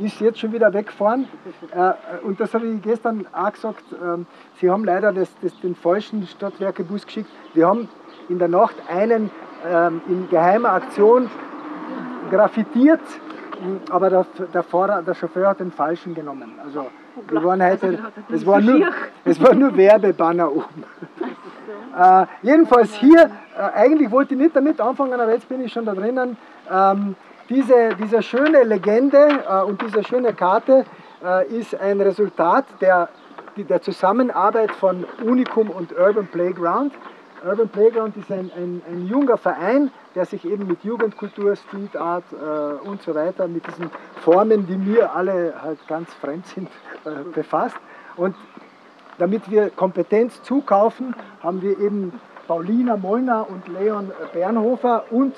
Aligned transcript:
ist 0.00 0.20
jetzt 0.20 0.38
schon 0.38 0.52
wieder 0.52 0.72
weggefahren. 0.72 1.28
Äh, 1.74 1.92
und 2.24 2.40
das 2.40 2.54
habe 2.54 2.66
ich 2.66 2.82
gestern 2.82 3.26
auch 3.32 3.52
gesagt. 3.52 3.84
Ähm, 4.02 4.26
sie 4.60 4.70
haben 4.70 4.84
leider 4.84 5.12
das, 5.12 5.28
das, 5.42 5.58
den 5.60 5.74
falschen 5.74 6.26
Stadtwerkebus 6.26 7.06
geschickt. 7.06 7.30
Wir 7.54 7.66
haben 7.66 7.88
in 8.28 8.38
der 8.38 8.48
Nacht 8.48 8.76
einen 8.88 9.30
ähm, 9.66 10.00
in 10.08 10.28
geheimer 10.28 10.72
Aktion 10.72 11.30
graffitiert, 12.30 13.00
aber 13.90 14.10
der, 14.10 14.26
der, 14.52 14.62
Fahrer, 14.62 15.02
der 15.02 15.14
Chauffeur 15.14 15.48
hat 15.48 15.60
den 15.60 15.72
falschen 15.72 16.14
genommen. 16.14 16.52
Also 16.62 16.86
wir 17.28 17.42
waren 17.42 17.62
heute, 17.62 17.98
es 18.30 18.46
war 18.46 18.60
nur, 18.60 18.88
es 19.24 19.42
war 19.42 19.54
nur 19.54 19.76
Werbebanner 19.76 20.52
oben. 20.52 20.84
Äh, 21.98 22.26
jedenfalls 22.42 22.94
hier, 22.94 23.30
äh, 23.56 23.60
eigentlich 23.74 24.10
wollte 24.10 24.34
ich 24.34 24.40
nicht 24.40 24.54
damit 24.54 24.80
anfangen, 24.80 25.14
aber 25.14 25.32
jetzt 25.32 25.48
bin 25.48 25.60
ich 25.60 25.72
schon 25.72 25.84
da 25.84 25.94
drinnen. 25.94 26.36
Ähm, 26.70 27.16
diese, 27.48 27.94
diese 27.96 28.22
schöne 28.22 28.62
Legende 28.64 29.42
äh, 29.48 29.62
und 29.62 29.80
diese 29.82 30.04
schöne 30.04 30.32
Karte 30.34 30.84
äh, 31.24 31.46
ist 31.48 31.74
ein 31.74 32.00
Resultat 32.00 32.66
der, 32.80 33.08
der 33.56 33.82
Zusammenarbeit 33.82 34.70
von 34.72 35.04
Unicum 35.24 35.70
und 35.70 35.92
Urban 35.92 36.26
Playground. 36.26 36.92
Urban 37.44 37.68
Playground 37.68 38.16
ist 38.16 38.30
ein, 38.30 38.50
ein, 38.56 38.82
ein 38.90 39.06
junger 39.06 39.36
Verein, 39.36 39.90
der 40.14 40.26
sich 40.26 40.44
eben 40.44 40.66
mit 40.66 40.82
Jugendkultur, 40.82 41.54
Street 41.56 41.96
Art 41.96 42.24
äh, 42.32 42.86
und 42.88 43.00
so 43.02 43.14
weiter, 43.14 43.46
mit 43.46 43.66
diesen 43.66 43.90
Formen, 44.24 44.66
die 44.66 44.76
mir 44.76 45.14
alle 45.14 45.54
halt 45.62 45.78
ganz 45.86 46.12
fremd 46.14 46.46
sind, 46.46 46.68
äh, 47.04 47.10
befasst. 47.32 47.76
Und 48.16 48.34
damit 49.18 49.50
wir 49.50 49.70
Kompetenz 49.70 50.42
zukaufen, 50.42 51.14
haben 51.42 51.62
wir 51.62 51.78
eben 51.78 52.12
Paulina 52.46 52.96
Mollner 52.96 53.46
und 53.48 53.68
Leon 53.68 54.10
Bernhofer 54.32 55.04
und 55.10 55.34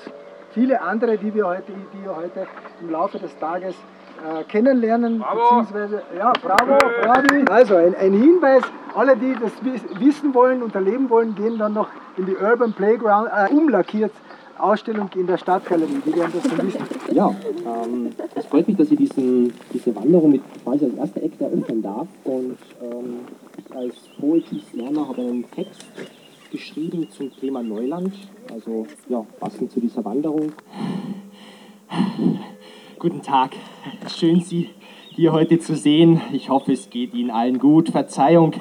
viele 0.53 0.81
andere, 0.81 1.17
die 1.17 1.33
wir 1.33 1.47
heute, 1.47 1.71
die 1.93 2.03
wir 2.03 2.15
heute 2.15 2.47
im 2.81 2.89
Laufe 2.91 3.19
des 3.19 3.37
Tages 3.39 3.75
äh, 4.21 4.43
kennenlernen. 4.43 5.19
Bravo. 5.19 5.61
Beziehungsweise, 5.61 6.01
ja, 6.17 6.31
bravo, 6.41 6.77
bravi. 7.01 7.45
Also 7.49 7.75
ein, 7.75 7.95
ein, 7.95 8.13
Hinweis, 8.13 8.63
alle, 8.95 9.15
die 9.17 9.33
das 9.33 9.51
wissen 9.99 10.33
wollen 10.33 10.61
und 10.61 10.75
erleben 10.75 11.09
wollen, 11.09 11.35
gehen 11.35 11.57
dann 11.57 11.73
noch 11.73 11.87
in 12.17 12.25
die 12.25 12.35
Urban 12.35 12.73
Playground, 12.73 13.29
äh, 13.35 13.53
umlackiert 13.53 14.11
Ausstellung 14.57 15.09
in 15.15 15.25
der 15.25 15.37
Stadtgalerie. 15.37 16.01
Die 16.05 16.15
werden 16.15 16.31
das 16.33 16.43
dann 16.43 16.67
wissen. 16.67 16.81
Ja, 17.11 17.33
ähm, 17.65 18.11
es 18.35 18.45
freut 18.45 18.67
mich, 18.67 18.77
dass 18.77 18.91
ich 18.91 18.97
diesen, 18.97 19.53
diese 19.73 19.95
Wanderung 19.95 20.31
mit 20.31 20.41
quasi 20.63 20.85
als 20.85 20.93
erster 20.93 21.23
Eck 21.23 21.31
eröffnen 21.39 21.81
darf. 21.81 22.07
Und 22.23 22.57
ähm, 22.81 23.21
ich 23.57 23.75
als 23.75 23.95
Poetry 24.19 24.61
Slammer 24.71 25.07
habe 25.07 25.21
einen 25.21 25.49
Text 25.51 25.85
geschrieben 26.51 27.09
zum 27.09 27.31
Thema 27.35 27.63
Neuland, 27.63 28.13
also 28.51 28.85
ja, 29.07 29.25
passend 29.39 29.71
zu 29.71 29.79
dieser 29.79 30.03
Wanderung. 30.03 30.51
Guten 32.99 33.21
Tag, 33.21 33.55
schön 34.07 34.41
Sie 34.41 34.69
hier 35.09 35.31
heute 35.31 35.59
zu 35.59 35.75
sehen. 35.75 36.21
Ich 36.33 36.49
hoffe, 36.49 36.73
es 36.73 36.89
geht 36.89 37.13
Ihnen 37.13 37.31
allen 37.31 37.57
gut. 37.57 37.89
Verzeihung, 37.89 38.53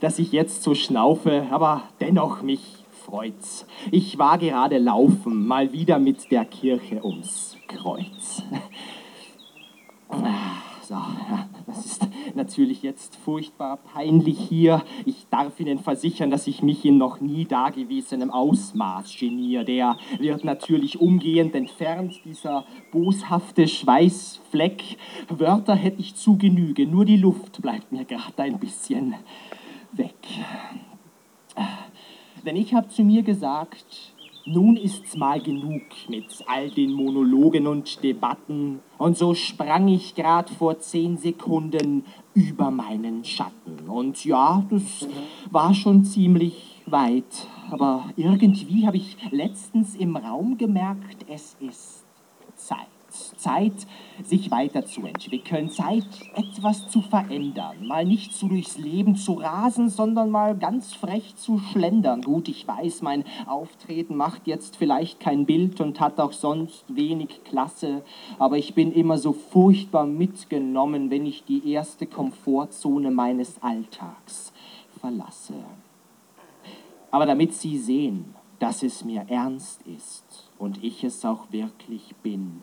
dass 0.00 0.18
ich 0.18 0.32
jetzt 0.32 0.62
so 0.62 0.74
schnaufe, 0.74 1.46
aber 1.50 1.84
dennoch 2.00 2.42
mich 2.42 2.84
freut's. 2.90 3.66
Ich 3.90 4.18
war 4.18 4.36
gerade 4.38 4.78
laufen, 4.78 5.46
mal 5.46 5.72
wieder 5.72 5.98
mit 5.98 6.30
der 6.30 6.44
Kirche 6.44 7.04
ums 7.04 7.56
Kreuz. 7.66 8.42
So, 10.82 10.94
ja, 10.94 11.48
das 11.70 11.86
ist 11.86 12.08
natürlich 12.34 12.82
jetzt 12.82 13.16
furchtbar 13.16 13.78
peinlich 13.78 14.38
hier. 14.38 14.82
Ich 15.04 15.26
darf 15.30 15.58
Ihnen 15.60 15.78
versichern, 15.78 16.30
dass 16.30 16.46
ich 16.46 16.62
mich 16.62 16.84
in 16.84 16.98
noch 16.98 17.20
nie 17.20 17.44
dagewesenem 17.44 18.30
Ausmaß 18.30 19.16
geniere. 19.16 19.64
Der 19.64 19.96
wird 20.18 20.44
natürlich 20.44 21.00
umgehend 21.00 21.54
entfernt, 21.54 22.20
dieser 22.24 22.64
boshafte 22.92 23.68
Schweißfleck. 23.68 24.82
Wörter 25.28 25.74
hätte 25.74 26.00
ich 26.00 26.16
zu 26.16 26.36
Genüge, 26.36 26.86
nur 26.86 27.04
die 27.04 27.16
Luft 27.16 27.62
bleibt 27.62 27.92
mir 27.92 28.04
gerade 28.04 28.42
ein 28.42 28.58
bisschen 28.58 29.14
weg. 29.92 30.14
Denn 32.44 32.56
ich 32.56 32.74
habe 32.74 32.88
zu 32.88 33.02
mir 33.02 33.22
gesagt, 33.22 34.14
nun 34.46 34.76
ist's 34.76 35.16
mal 35.16 35.40
genug 35.40 35.82
mit 36.08 36.44
all 36.46 36.70
den 36.70 36.92
Monologen 36.92 37.66
und 37.66 38.02
Debatten. 38.02 38.80
Und 38.98 39.16
so 39.16 39.34
sprang 39.34 39.88
ich 39.88 40.14
grad 40.14 40.50
vor 40.50 40.78
zehn 40.78 41.16
Sekunden 41.16 42.04
über 42.34 42.70
meinen 42.70 43.24
Schatten. 43.24 43.88
Und 43.88 44.24
ja, 44.24 44.64
das 44.70 45.08
war 45.50 45.74
schon 45.74 46.04
ziemlich 46.04 46.82
weit. 46.86 47.46
Aber 47.70 48.10
irgendwie 48.16 48.86
habe 48.86 48.96
ich 48.96 49.16
letztens 49.30 49.94
im 49.94 50.16
Raum 50.16 50.58
gemerkt, 50.58 51.26
es 51.28 51.56
ist 51.60 52.04
Zeit. 52.56 52.99
Zeit, 53.36 53.86
sich 54.22 54.50
weiterzuentwickeln, 54.50 55.70
Zeit, 55.70 56.06
etwas 56.34 56.88
zu 56.88 57.00
verändern, 57.02 57.86
mal 57.86 58.04
nicht 58.04 58.32
so 58.32 58.48
durchs 58.48 58.78
Leben 58.78 59.16
zu 59.16 59.34
rasen, 59.34 59.88
sondern 59.88 60.30
mal 60.30 60.56
ganz 60.56 60.94
frech 60.94 61.36
zu 61.36 61.58
schlendern. 61.58 62.22
Gut, 62.22 62.48
ich 62.48 62.66
weiß, 62.66 63.02
mein 63.02 63.24
Auftreten 63.46 64.16
macht 64.16 64.46
jetzt 64.46 64.76
vielleicht 64.76 65.20
kein 65.20 65.46
Bild 65.46 65.80
und 65.80 66.00
hat 66.00 66.20
auch 66.20 66.32
sonst 66.32 66.84
wenig 66.88 67.44
Klasse, 67.44 68.02
aber 68.38 68.58
ich 68.58 68.74
bin 68.74 68.92
immer 68.92 69.18
so 69.18 69.32
furchtbar 69.32 70.06
mitgenommen, 70.06 71.10
wenn 71.10 71.26
ich 71.26 71.44
die 71.44 71.70
erste 71.70 72.06
Komfortzone 72.06 73.10
meines 73.10 73.62
Alltags 73.62 74.52
verlasse. 75.00 75.54
Aber 77.10 77.26
damit 77.26 77.54
Sie 77.54 77.78
sehen, 77.78 78.34
dass 78.60 78.82
es 78.82 79.04
mir 79.04 79.24
ernst 79.28 79.82
ist 79.82 80.50
und 80.58 80.84
ich 80.84 81.02
es 81.02 81.24
auch 81.24 81.50
wirklich 81.50 82.14
bin, 82.22 82.62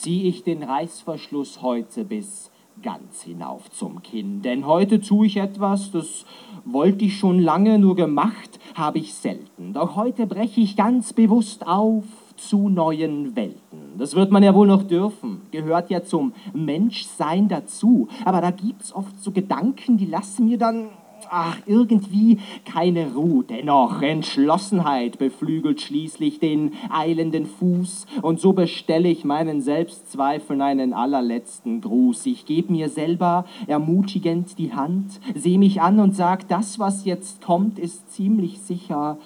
ziehe 0.00 0.30
ich 0.30 0.44
den 0.44 0.62
Reißverschluss 0.62 1.60
heute 1.60 2.04
bis 2.04 2.50
ganz 2.82 3.22
hinauf 3.22 3.70
zum 3.70 4.02
Kinn. 4.02 4.40
Denn 4.40 4.66
heute 4.66 5.02
tue 5.02 5.26
ich 5.26 5.36
etwas, 5.36 5.90
das 5.90 6.24
wollte 6.64 7.04
ich 7.04 7.18
schon 7.18 7.38
lange, 7.38 7.78
nur 7.78 7.96
gemacht 7.96 8.58
habe 8.74 8.98
ich 8.98 9.12
selten. 9.12 9.74
Doch 9.74 9.96
heute 9.96 10.26
breche 10.26 10.62
ich 10.62 10.74
ganz 10.74 11.12
bewusst 11.12 11.66
auf 11.66 12.04
zu 12.38 12.70
neuen 12.70 13.36
Welten. 13.36 13.98
Das 13.98 14.14
wird 14.14 14.30
man 14.30 14.42
ja 14.42 14.54
wohl 14.54 14.68
noch 14.68 14.84
dürfen, 14.84 15.42
gehört 15.50 15.90
ja 15.90 16.02
zum 16.02 16.32
Menschsein 16.54 17.48
dazu. 17.48 18.08
Aber 18.24 18.40
da 18.40 18.52
gibt's 18.52 18.94
oft 18.94 19.22
so 19.22 19.32
Gedanken, 19.32 19.98
die 19.98 20.06
lassen 20.06 20.46
mir 20.46 20.56
dann 20.56 20.88
ach, 21.30 21.58
irgendwie 21.66 22.38
keine 22.64 23.14
Ruhe. 23.14 23.44
Dennoch, 23.44 24.02
Entschlossenheit 24.02 25.18
beflügelt 25.18 25.80
schließlich 25.80 26.40
den 26.40 26.72
eilenden 26.90 27.46
Fuß, 27.46 28.06
und 28.22 28.40
so 28.40 28.52
bestelle 28.52 29.08
ich 29.08 29.24
meinen 29.24 29.60
Selbstzweifeln 29.60 30.60
einen 30.60 30.92
allerletzten 30.92 31.80
Gruß. 31.80 32.26
Ich 32.26 32.46
gebe 32.46 32.72
mir 32.72 32.88
selber 32.88 33.46
ermutigend 33.66 34.58
die 34.58 34.74
Hand, 34.74 35.20
sehe 35.34 35.58
mich 35.58 35.80
an 35.80 36.00
und 36.00 36.14
sag, 36.14 36.48
das, 36.48 36.78
was 36.78 37.04
jetzt 37.04 37.44
kommt, 37.44 37.78
ist 37.78 38.12
ziemlich 38.12 38.60
sicher 38.60 39.18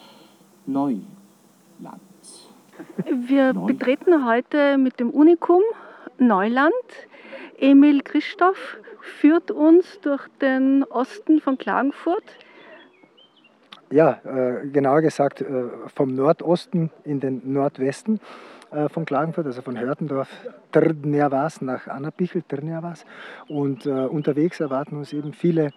Neuland. 0.66 1.04
Wir 3.06 3.52
Neuland. 3.52 3.78
betreten 3.78 4.26
heute 4.26 4.78
mit 4.78 5.00
dem 5.00 5.10
Unikum 5.10 5.62
Neuland. 6.18 6.72
Emil 7.58 8.02
Christoph 8.02 8.78
führt 9.04 9.50
uns 9.50 10.00
durch 10.00 10.26
den 10.40 10.82
Osten 10.84 11.40
von 11.40 11.58
Klagenfurt. 11.58 12.24
Ja, 13.90 14.20
äh, 14.24 14.66
genauer 14.68 15.02
gesagt 15.02 15.42
äh, 15.42 15.46
vom 15.94 16.14
Nordosten 16.14 16.90
in 17.04 17.20
den 17.20 17.52
Nordwesten 17.52 18.18
äh, 18.70 18.88
von 18.88 19.04
Klagenfurt, 19.04 19.46
also 19.46 19.62
von 19.62 19.78
Hörtendorf, 19.78 20.28
Trnjawas 20.72 21.60
nach 21.60 21.86
Annabichel, 21.86 22.42
Trnjawas. 22.48 23.04
Und 23.46 23.86
äh, 23.86 23.90
unterwegs 23.90 24.58
erwarten 24.60 24.96
uns 24.96 25.12
eben 25.12 25.32
viele 25.32 25.70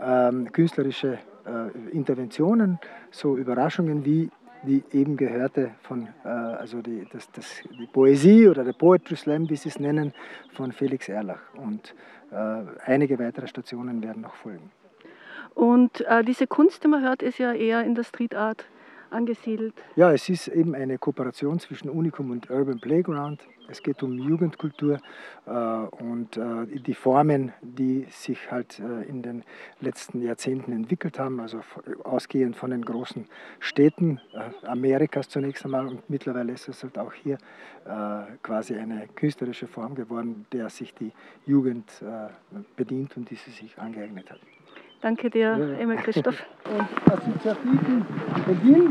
ähm, 0.00 0.50
künstlerische 0.50 1.18
äh, 1.44 1.94
Interventionen, 1.94 2.78
so 3.10 3.36
Überraschungen 3.36 4.04
wie 4.04 4.30
die 4.62 4.82
eben 4.92 5.16
gehörte 5.16 5.70
von, 5.82 6.08
äh, 6.24 6.28
also 6.28 6.82
die, 6.82 7.06
das, 7.10 7.30
das, 7.32 7.62
die 7.78 7.86
Poesie 7.86 8.48
oder 8.48 8.64
der 8.64 8.72
Poetry 8.72 9.16
Slam, 9.16 9.48
wie 9.48 9.56
sie 9.56 9.70
es 9.70 9.80
nennen, 9.80 10.12
von 10.52 10.72
Felix 10.72 11.08
Erlach. 11.08 11.40
Und 11.54 11.94
einige 12.84 13.18
weitere 13.18 13.46
Stationen 13.46 14.02
werden 14.02 14.22
noch 14.22 14.34
folgen. 14.34 14.70
Und 15.54 16.00
äh, 16.02 16.22
diese 16.24 16.46
Kunst, 16.46 16.84
die 16.84 16.88
man 16.88 17.02
hört, 17.02 17.22
ist 17.22 17.38
ja 17.38 17.52
eher 17.52 17.82
in 17.82 17.94
der 17.94 18.04
Street 18.04 18.34
Art 18.34 18.64
angesiedelt? 19.10 19.74
Ja, 19.96 20.12
es 20.12 20.28
ist 20.28 20.48
eben 20.48 20.74
eine 20.74 20.98
Kooperation 20.98 21.58
zwischen 21.58 21.88
Unicum 21.88 22.30
und 22.30 22.50
Urban 22.50 22.80
Playground. 22.80 23.40
Es 23.68 23.82
geht 23.82 24.02
um 24.02 24.18
Jugendkultur 24.18 24.98
äh, 25.46 25.50
und 25.50 26.36
äh, 26.36 26.66
die 26.80 26.94
Formen, 26.94 27.52
die 27.62 28.06
sich 28.10 28.50
halt 28.50 28.80
äh, 28.80 29.08
in 29.08 29.22
den 29.22 29.44
letzten 29.80 30.22
Jahrzehnten 30.22 30.72
entwickelt 30.72 31.20
haben, 31.20 31.38
also 31.38 31.60
ausgehend 32.02 32.56
von 32.56 32.70
den 32.70 32.84
großen 32.84 33.26
Städten 33.60 34.20
äh, 34.32 34.66
Amerikas 34.66 35.28
zunächst 35.28 35.64
einmal 35.64 35.86
und 35.86 36.10
mittlerweile 36.10 36.52
ist 36.52 36.68
es 36.68 36.82
halt 36.82 36.98
auch 36.98 37.12
hier 37.12 37.38
äh, 37.84 38.22
quasi 38.42 38.74
eine 38.74 39.06
künstlerische 39.14 39.68
Form 39.68 39.94
geworden, 39.94 40.46
der 40.52 40.68
sich 40.68 40.92
die 40.94 41.12
Jugend 41.46 42.02
äh, 42.02 42.28
bedient 42.76 43.16
und 43.16 43.30
die 43.30 43.36
sie 43.36 43.52
sich 43.52 43.78
angeeignet 43.78 44.30
hat. 44.32 44.40
Danke 45.02 45.30
dir, 45.30 45.56
Ja. 45.58 45.82
Emil 45.82 45.96
Christoph. 45.96 46.34
Und 46.70 47.12
assoziativen 47.12 48.04
Beginn 48.46 48.90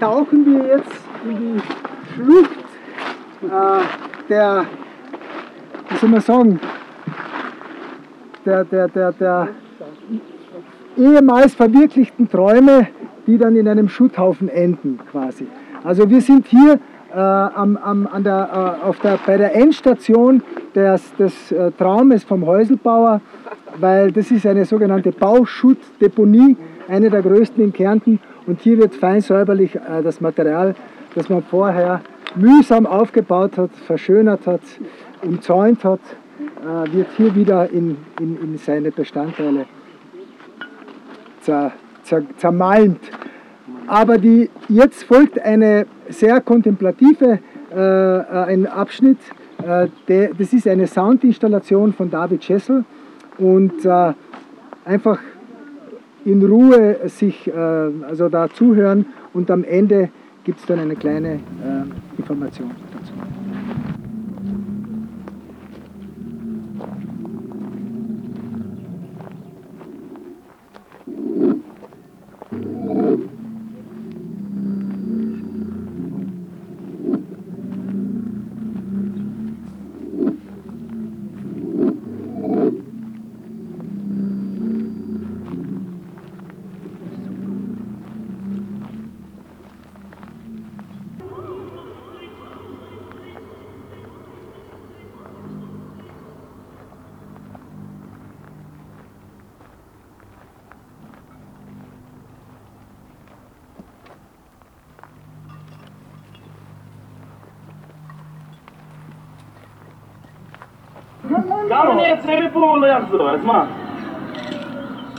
tauchen 0.00 0.46
wir 0.46 0.66
jetzt 0.66 1.00
in 1.28 1.36
die 1.36 1.62
Schlucht 2.14 2.50
äh, 3.42 4.28
der, 4.28 4.64
wie 5.88 5.96
soll 5.96 6.08
man 6.08 6.20
sagen, 6.20 6.60
der, 8.46 8.64
der, 8.64 8.88
der, 8.88 9.12
der 9.12 9.48
ehemals 10.96 11.54
verwirklichten 11.54 12.28
Träume, 12.30 12.88
die 13.26 13.36
dann 13.36 13.56
in 13.56 13.68
einem 13.68 13.88
Schutthaufen 13.88 14.48
enden 14.48 14.98
quasi. 15.10 15.46
Also 15.84 16.08
wir 16.08 16.20
sind 16.22 16.46
hier 16.46 16.80
äh, 17.14 17.18
am, 17.18 17.76
am, 17.76 18.06
an 18.06 18.24
der, 18.24 18.78
äh, 18.82 18.86
auf 18.86 18.98
der, 19.00 19.18
bei 19.26 19.36
der 19.36 19.54
Endstation 19.54 20.42
des, 20.74 21.14
des 21.16 21.52
äh, 21.52 21.70
Traumes 21.72 22.24
vom 22.24 22.46
Häuselbauer, 22.46 23.20
weil 23.80 24.12
das 24.12 24.30
ist 24.30 24.46
eine 24.46 24.64
sogenannte 24.64 25.12
Bauschuttdeponie, 25.12 26.56
eine 26.88 27.10
der 27.10 27.22
größten 27.22 27.62
in 27.62 27.72
Kärnten. 27.72 28.20
Und 28.46 28.60
hier 28.60 28.78
wird 28.78 28.94
fein 28.94 29.20
säuberlich 29.20 29.74
äh, 29.74 30.02
das 30.02 30.20
Material, 30.20 30.74
das 31.14 31.28
man 31.28 31.42
vorher 31.42 32.00
mühsam 32.34 32.86
aufgebaut 32.86 33.56
hat, 33.58 33.70
verschönert 33.86 34.46
hat, 34.46 34.60
umzäunt 35.22 35.84
hat, 35.84 36.00
äh, 36.60 36.92
wird 36.92 37.08
hier 37.16 37.34
wieder 37.34 37.70
in, 37.70 37.96
in, 38.20 38.36
in 38.42 38.58
seine 38.58 38.90
Bestandteile 38.90 39.66
zer, 41.40 41.72
zer, 42.02 42.22
zermalmt. 42.36 43.00
Aber 43.86 44.18
die, 44.18 44.50
jetzt 44.68 45.04
folgt 45.04 45.38
eine 45.38 45.86
sehr 46.08 46.40
kontemplative 46.40 47.38
äh, 47.74 47.78
ein 47.78 48.66
Abschnitt. 48.66 49.18
Äh, 49.64 49.88
der, 50.08 50.34
das 50.34 50.52
ist 50.52 50.66
eine 50.66 50.86
Soundinstallation 50.86 51.92
von 51.92 52.10
David 52.10 52.44
Schessel 52.44 52.84
und 53.38 53.84
äh, 53.84 54.12
einfach 54.84 55.18
in 56.24 56.44
Ruhe 56.44 57.08
sich 57.08 57.46
äh, 57.46 57.52
also 57.52 58.28
da 58.28 58.48
zuhören 58.50 59.06
und 59.32 59.50
am 59.50 59.64
Ende 59.64 60.10
gibt 60.44 60.60
es 60.60 60.66
dann 60.66 60.78
eine 60.78 60.96
kleine 60.96 61.34
äh, 61.34 62.18
Information 62.18 62.70
dazu. 62.92 63.15
Come. 111.48 111.98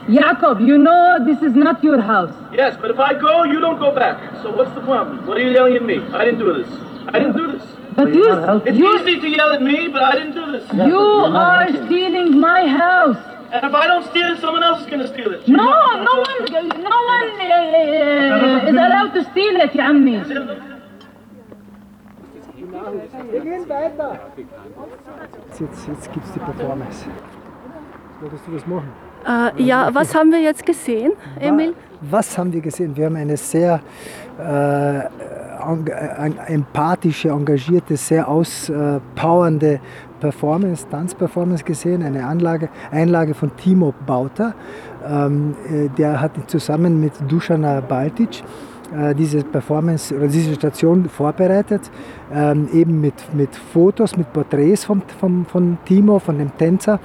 Jacob, 0.10 0.62
you 0.62 0.78
know 0.78 1.20
this 1.26 1.42
is 1.42 1.54
not 1.54 1.84
your 1.84 2.02
house. 2.02 2.34
Yes, 2.54 2.78
but 2.80 2.92
if 2.92 3.00
I 3.00 3.14
go, 3.14 3.44
you 3.44 3.60
don't 3.60 3.80
go 3.80 3.94
back. 3.94 4.18
So 4.42 4.52
what's 4.56 4.74
the 4.74 4.82
problem? 4.82 5.26
What 5.28 5.38
are 5.38 5.42
you 5.42 5.52
yelling 5.52 5.76
at 5.76 5.84
me? 5.84 6.00
I 6.14 6.26
didn't 6.26 6.40
do 6.40 6.54
this. 6.64 6.68
I 7.08 7.20
didn't 7.20 7.36
do 7.38 7.52
this. 7.52 7.64
But 7.96 8.14
you, 8.14 8.26
it's 8.66 8.78
you, 8.78 9.00
easy 9.00 9.20
to 9.22 9.28
yell 9.28 9.54
at 9.54 9.62
me, 9.62 9.88
but 9.88 10.04
I 10.04 10.16
didn't 10.16 10.36
do 10.36 10.52
this. 10.52 10.72
You 10.72 10.98
are 10.98 11.68
stealing 11.86 12.40
my 12.40 12.68
house. 12.68 13.18
And 13.52 13.66
if 13.66 13.74
I 13.74 13.88
don't 13.88 14.06
steal 14.10 14.34
it, 14.34 14.40
someone 14.40 14.64
else 14.64 14.82
is 14.82 14.88
going 14.88 15.00
to 15.00 15.08
steal 15.08 15.34
it. 15.34 15.48
No, 15.48 15.64
no 15.64 16.16
one, 16.22 16.46
no 16.92 17.02
one 17.16 17.42
uh, 17.42 18.68
is 18.68 18.76
allowed 18.76 19.14
to 19.14 19.24
steal 19.32 19.56
it, 19.56 19.72
Yammi. 19.72 20.67
Wir 23.32 23.42
gehen 23.42 23.70
weiter. 23.70 24.20
Jetzt, 25.60 25.88
jetzt 25.88 26.14
gibt 26.14 26.26
es 26.26 26.34
die 26.34 26.40
Performance. 26.40 27.06
Wolltest 28.22 28.48
du 28.48 28.52
das 28.52 28.68
machen? 28.68 28.92
Äh, 29.26 29.64
ja, 29.64 29.90
was 29.94 30.16
haben 30.16 30.32
wir 30.32 30.40
jetzt 30.40 30.66
gesehen, 30.66 31.12
Emil? 31.40 31.74
Was 32.02 32.38
haben 32.38 32.54
wir 32.54 32.62
gesehen? 32.62 32.96
Wir 32.96 33.06
haben 33.06 33.16
eine 33.16 33.38
sehr 33.38 33.82
äh, 34.40 35.00
empathische, 36.48 37.30
engagierte, 37.30 37.98
sehr 37.98 38.28
auspowernde 38.28 39.80
Performance, 40.20 40.88
Tanzperformance 40.90 41.64
gesehen, 41.64 42.04
eine 42.04 42.26
Anlage, 42.26 42.70
Einlage 42.92 43.34
von 43.34 43.56
Timo 43.56 43.94
Bauter. 44.06 44.54
Ähm, 45.08 45.56
äh, 45.70 45.90
der 45.90 46.20
hat 46.22 46.32
zusammen 46.48 47.00
mit 47.00 47.14
Dušana 47.28 47.82
Baltic 47.82 48.44
diese 49.18 49.44
Performance 49.44 50.16
oder 50.16 50.28
diese 50.28 50.54
Station 50.56 51.10
vorbereitet, 51.10 51.92
ähm, 52.34 52.70
eben 52.74 53.02
mit, 53.02 53.16
mit 53.34 53.56
Fotos, 53.56 54.16
mit 54.16 54.32
Porträts 54.32 54.86
vom, 54.86 55.02
vom, 55.20 55.46
von 55.46 55.78
Timo, 55.86 56.20
von 56.20 56.38
dem 56.38 56.56
Tänzer. 56.58 57.00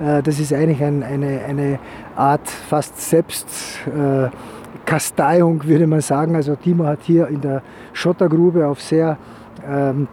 Äh, 0.00 0.22
Das 0.22 0.40
ist 0.40 0.52
eigentlich 0.52 0.82
ein, 0.82 1.02
eine, 1.02 1.44
eine 1.44 1.78
Art 2.16 2.48
fast 2.48 3.00
Selbstkasteiung, 3.00 5.62
äh, 5.62 5.66
würde 5.66 5.86
man 5.86 6.00
sagen. 6.00 6.34
Also 6.34 6.56
Timo 6.56 6.86
hat 6.86 7.00
hier 7.02 7.28
in 7.28 7.40
der 7.40 7.62
Schottergrube 7.92 8.66
auf 8.66 8.80
sehr 8.80 9.18
ähm, 9.68 10.08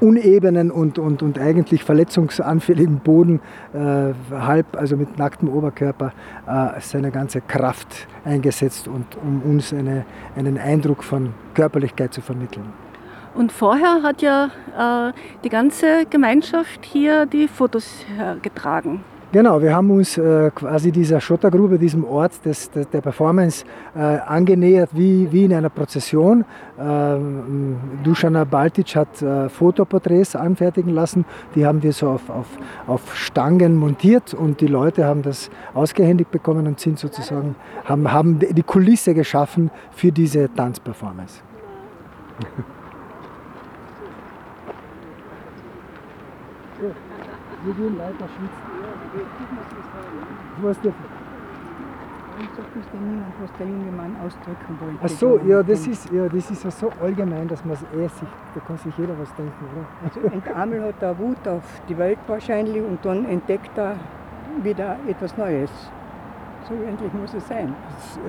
unebenen 0.00 0.70
und, 0.70 0.98
und, 0.98 1.22
und 1.22 1.38
eigentlich 1.38 1.84
verletzungsanfälligen 1.84 3.00
Boden, 3.00 3.40
äh, 3.72 4.12
halb, 4.32 4.76
also 4.76 4.96
mit 4.96 5.18
nacktem 5.18 5.48
Oberkörper, 5.48 6.12
äh, 6.46 6.80
seine 6.80 7.10
ganze 7.10 7.40
Kraft 7.40 8.06
eingesetzt, 8.24 8.88
und, 8.88 9.06
um 9.22 9.42
uns 9.42 9.72
eine, 9.72 10.04
einen 10.36 10.58
Eindruck 10.58 11.04
von 11.04 11.34
Körperlichkeit 11.54 12.14
zu 12.14 12.20
vermitteln. 12.20 12.72
Und 13.34 13.52
vorher 13.52 14.02
hat 14.02 14.22
ja 14.22 14.50
äh, 14.76 15.12
die 15.44 15.48
ganze 15.48 16.04
Gemeinschaft 16.08 16.84
hier 16.84 17.26
die 17.26 17.46
Fotos 17.46 18.04
hergetragen. 18.16 19.04
Genau, 19.32 19.62
wir 19.62 19.72
haben 19.72 19.92
uns 19.92 20.18
äh, 20.18 20.50
quasi 20.52 20.90
dieser 20.90 21.20
Schottergrube, 21.20 21.78
diesem 21.78 22.04
Ort 22.04 22.44
des, 22.44 22.68
des, 22.68 22.88
der 22.90 23.00
Performance 23.00 23.64
äh, 23.94 24.00
angenähert 24.00 24.90
wie, 24.92 25.30
wie 25.30 25.44
in 25.44 25.54
einer 25.54 25.68
Prozession. 25.68 26.44
Ähm, 26.80 27.76
Dušana 28.02 28.42
Baltic 28.42 28.96
hat 28.96 29.22
äh, 29.22 29.48
Fotoporträts 29.48 30.34
anfertigen 30.34 30.92
lassen, 30.92 31.24
die 31.54 31.64
haben 31.64 31.80
wir 31.80 31.92
so 31.92 32.08
auf, 32.08 32.28
auf, 32.28 32.46
auf 32.88 33.16
Stangen 33.16 33.76
montiert 33.76 34.34
und 34.34 34.60
die 34.60 34.66
Leute 34.66 35.04
haben 35.04 35.22
das 35.22 35.48
ausgehändigt 35.74 36.32
bekommen 36.32 36.66
und 36.66 36.80
sind 36.80 36.98
sozusagen, 36.98 37.54
haben, 37.84 38.12
haben 38.12 38.40
die 38.40 38.64
Kulisse 38.64 39.14
geschaffen 39.14 39.70
für 39.92 40.10
diese 40.10 40.52
Tanzperformance. 40.52 41.40
Wir 47.62 47.74
gehen 47.74 47.98
weiter 47.98 48.26
schwitzen. 48.26 48.70
Was 50.62 50.80
dürfen? 50.80 51.04
Ich 52.40 52.48
wusste 52.74 52.96
niemand, 52.96 53.34
was 53.42 53.52
der 53.58 53.66
junge 53.66 53.92
Mann 53.92 54.16
ausdrücken 54.24 54.78
wollte. 54.80 54.98
Ach 55.02 55.08
so, 55.08 55.38
ja, 55.46 55.62
das 55.62 55.86
ist, 55.86 56.10
ja, 56.10 56.26
das 56.26 56.50
ist 56.50 56.64
ja 56.64 56.70
so 56.70 56.90
allgemein, 57.02 57.46
dass 57.48 57.62
man 57.66 57.74
es 57.74 57.82
eh 57.94 58.08
sich, 58.08 58.28
da 58.54 58.60
kann 58.66 58.78
sich 58.78 58.96
jeder 58.96 59.18
was 59.18 59.34
denken, 59.34 59.62
oder? 59.74 59.86
Also 60.02 60.34
Entamel 60.34 60.82
hat 60.84 60.94
da 61.00 61.18
Wut 61.18 61.46
auf 61.46 61.82
die 61.86 61.98
Welt 61.98 62.18
wahrscheinlich 62.26 62.82
und 62.82 63.04
dann 63.04 63.26
entdeckt 63.26 63.76
er 63.76 63.96
wieder 64.62 64.96
etwas 65.06 65.36
Neues. 65.36 65.70
So 66.70 66.76
endlich 66.86 67.12
muss 67.12 67.34
es 67.34 67.48
sein. 67.48 67.74
Das, 67.96 68.16
äh, 68.16 68.20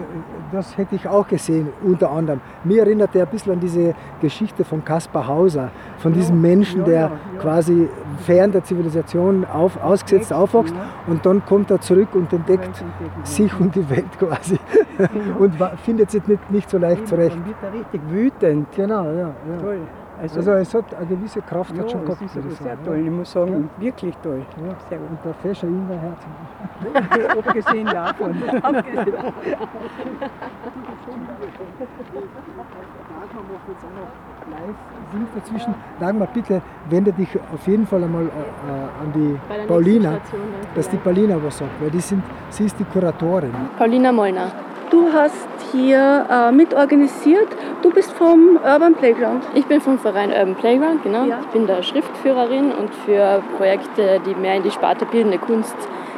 das 0.51 0.77
hätte 0.77 0.95
ich 0.95 1.07
auch 1.07 1.27
gesehen, 1.27 1.67
unter 1.83 2.09
anderem. 2.09 2.41
Mir 2.63 2.81
erinnert 2.81 3.15
er 3.15 3.25
ein 3.25 3.29
bisschen 3.29 3.53
an 3.53 3.59
diese 3.59 3.93
Geschichte 4.19 4.65
von 4.65 4.83
Kaspar 4.83 5.27
Hauser, 5.27 5.69
von 5.99 6.11
diesem 6.11 6.41
Menschen, 6.41 6.83
der 6.83 7.11
quasi 7.39 7.87
fern 8.25 8.51
der 8.51 8.63
Zivilisation 8.63 9.45
auf, 9.45 9.79
ausgesetzt 9.83 10.33
aufwächst 10.33 10.73
und 11.05 11.23
dann 11.23 11.45
kommt 11.45 11.69
er 11.69 11.81
zurück 11.81 12.15
und 12.15 12.33
entdeckt 12.33 12.83
sich 13.23 13.59
und 13.59 13.75
die 13.75 13.87
Welt 13.91 14.17
quasi. 14.17 14.57
und 15.39 15.53
findet 15.83 16.09
sich 16.09 16.25
nicht, 16.25 16.49
nicht 16.49 16.67
so 16.67 16.79
leicht 16.79 17.07
zurecht. 17.07 17.35
Dann 17.35 17.45
wird 17.45 17.57
er 17.61 17.73
richtig 17.73 18.01
wütend. 18.09 18.67
Genau, 18.75 19.03
ja. 19.03 19.17
ja. 19.19 19.57
Toll. 19.61 19.81
Also, 20.21 20.51
es 20.51 20.73
hat 20.73 20.93
eine 20.93 21.05
gewisse 21.07 21.41
Kraft 21.41 21.75
ja, 21.75 21.83
hat 21.83 21.91
schon 21.91 22.01
es 22.01 22.05
gehabt. 22.07 22.21
ist 22.21 22.35
würde 22.35 22.47
aber 22.47 22.53
ich 22.53 22.59
sehr 22.59 22.67
sagen, 22.67 22.85
toll. 22.85 22.99
Ich 22.99 23.11
muss 23.11 23.31
sagen, 23.31 23.69
wirklich 23.77 24.15
toll. 24.17 24.45
Ja. 24.57 24.75
Sehr 24.89 24.97
gut. 24.99 25.09
Und 25.09 25.25
der 25.25 25.33
Fescher 25.33 25.67
Ingwer 25.67 25.99
Herz. 25.99 26.23
Abgesehen 27.47 27.85
davon. 27.87 28.35
live 34.51 34.75
singt 35.11 35.27
dazwischen. 35.35 35.73
Dagmar, 35.99 36.27
bitte 36.33 36.61
wende 36.89 37.11
dich 37.13 37.29
auf 37.53 37.67
jeden 37.67 37.85
Fall 37.85 38.03
einmal 38.03 38.23
äh, 38.23 38.27
äh, 38.27 39.01
an 39.01 39.13
die 39.13 39.39
der 39.49 39.65
Paulina, 39.65 40.19
dass 40.75 40.89
die 40.89 40.97
Paulina 40.97 41.37
was 41.43 41.57
sagt, 41.57 41.81
weil 41.81 41.91
die 41.91 41.99
sind, 41.99 42.23
sie 42.49 42.65
ist 42.65 42.79
die 42.79 42.85
Kuratorin. 42.85 43.51
Paulina 43.77 44.11
Mollner. 44.11 44.51
Du 44.91 45.07
hast 45.13 45.47
hier 45.71 46.25
äh, 46.29 46.51
mitorganisiert. 46.51 47.47
Du 47.81 47.91
bist 47.91 48.11
vom 48.11 48.57
Urban 48.57 48.93
Playground. 48.93 49.41
Ich 49.53 49.65
bin 49.65 49.79
vom 49.79 49.97
Verein 49.97 50.31
Urban 50.31 50.55
Playground, 50.55 51.01
genau. 51.01 51.23
Ja. 51.23 51.39
Ich 51.39 51.47
bin 51.47 51.65
da 51.65 51.81
Schriftführerin 51.81 52.73
und 52.73 52.93
für 53.05 53.41
Projekte, 53.55 54.19
die 54.25 54.35
mehr 54.35 54.55
in 54.55 54.63
die 54.63 54.71
Sparte 54.71 55.05
bildende 55.05 55.37
Kunst 55.37 55.77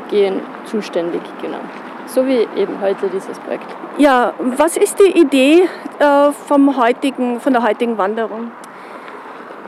gehen, 0.10 0.42
zuständig, 0.66 1.22
genau. 1.40 1.60
So 2.08 2.26
wie 2.26 2.48
eben 2.56 2.82
heute 2.82 3.10
dieses 3.10 3.38
Projekt. 3.40 3.68
Ja, 4.00 4.34
was 4.40 4.76
ist 4.76 5.00
die 5.00 5.20
Idee 5.20 5.70
äh, 6.00 6.32
vom 6.48 6.76
heutigen, 6.76 7.40
von 7.40 7.54
der 7.54 7.62
heutigen 7.62 8.00
Wanderung? 8.00 8.50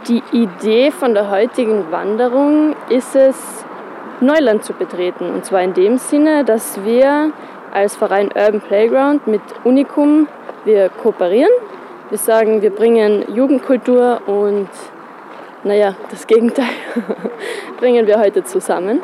Die 0.07 0.23
Idee 0.31 0.89
von 0.89 1.13
der 1.13 1.29
heutigen 1.29 1.91
Wanderung 1.91 2.75
ist 2.89 3.15
es, 3.15 3.65
Neuland 4.19 4.63
zu 4.63 4.73
betreten. 4.73 5.29
Und 5.29 5.45
zwar 5.45 5.61
in 5.61 5.73
dem 5.73 5.97
Sinne, 5.97 6.43
dass 6.43 6.83
wir 6.83 7.33
als 7.75 7.97
Verein 7.97 8.29
Urban 8.33 8.61
Playground 8.61 9.27
mit 9.27 9.41
Unicum 9.65 10.27
wir 10.63 10.87
kooperieren. 10.89 11.51
Wir 12.09 12.17
sagen, 12.17 12.61
wir 12.61 12.69
bringen 12.69 13.35
Jugendkultur 13.35 14.21
und 14.27 14.69
naja, 15.65 15.93
das 16.09 16.25
Gegenteil 16.25 16.69
bringen 17.79 18.07
wir 18.07 18.17
heute 18.17 18.45
zusammen. 18.45 19.01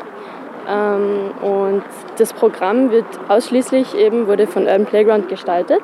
Ähm, 0.66 1.32
und 1.42 1.84
das 2.16 2.32
Programm 2.32 2.90
wird 2.90 3.04
ausschließlich 3.28 3.94
eben, 3.94 4.26
wurde 4.26 4.46
von 4.46 4.62
Urban 4.62 4.86
Playground 4.86 5.28
gestaltet. 5.28 5.82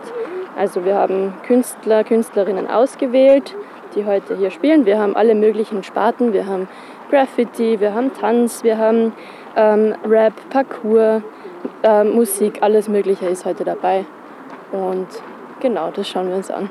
Also 0.56 0.84
wir 0.86 0.94
haben 0.94 1.34
Künstler, 1.46 2.04
Künstlerinnen 2.04 2.68
ausgewählt, 2.68 3.54
die 3.94 4.06
heute 4.06 4.34
hier 4.34 4.50
spielen. 4.50 4.86
Wir 4.86 4.98
haben 4.98 5.14
alle 5.14 5.34
möglichen 5.34 5.82
Sparten. 5.82 6.32
Wir 6.32 6.46
haben 6.46 6.68
Graffiti, 7.10 7.80
wir 7.80 7.92
haben 7.92 8.12
Tanz, 8.14 8.64
wir 8.64 8.78
haben 8.78 9.12
ähm, 9.56 9.94
Rap, 10.06 10.32
Parkour, 10.50 11.22
ähm, 11.82 12.14
Musik, 12.14 12.58
alles 12.60 12.88
Mögliche 12.88 13.26
ist 13.26 13.44
heute 13.44 13.64
dabei. 13.64 14.04
Und 14.72 15.06
genau, 15.60 15.90
das 15.90 16.08
schauen 16.08 16.28
wir 16.28 16.36
uns 16.36 16.50
an. 16.50 16.70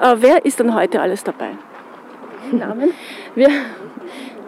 Äh, 0.00 0.16
wer 0.18 0.44
ist 0.44 0.58
denn 0.60 0.74
heute 0.74 1.00
alles 1.00 1.24
dabei? 1.24 1.50
Namen? 2.50 2.92
Wir, 3.34 3.48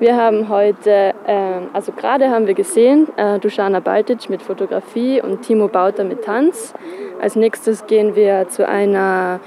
wir 0.01 0.17
haben 0.17 0.49
heute, 0.49 1.15
ähm, 1.27 1.69
also 1.73 1.93
gerade 1.93 2.31
haben 2.31 2.47
wir 2.47 2.55
gesehen, 2.55 3.09
äh, 3.17 3.39
Dušana 3.39 3.81
Baltic 3.81 4.29
mit 4.29 4.43
Fotografie 4.43 5.23
und 5.23 5.43
Timo 5.43 5.69
Bauter 5.69 6.05
mit 6.05 6.25
Tanz. 6.25 6.75
Als 7.21 7.37
nächstes 7.37 7.87
gehen 7.87 8.17
wir 8.17 8.49
zu 8.49 8.67
einer 8.67 9.41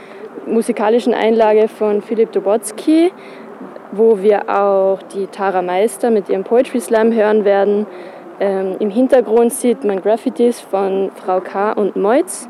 musikalischen 0.45 1.13
Einlage 1.13 1.67
von 1.67 2.01
Philipp 2.01 2.31
Dobotsky, 2.31 3.11
wo 3.91 4.21
wir 4.21 4.49
auch 4.49 5.01
die 5.13 5.27
Tara 5.27 5.61
Meister 5.61 6.09
mit 6.09 6.29
ihrem 6.29 6.43
Poetry 6.43 6.79
Slam 6.79 7.13
hören 7.13 7.45
werden. 7.45 7.85
Ähm, 8.39 8.75
Im 8.79 8.89
Hintergrund 8.91 9.51
sieht 9.51 9.83
man 9.83 10.01
Graffitis 10.01 10.61
von 10.61 11.11
Frau 11.15 11.41
K. 11.41 11.71
und 11.71 11.95
Meutz. 11.95 12.47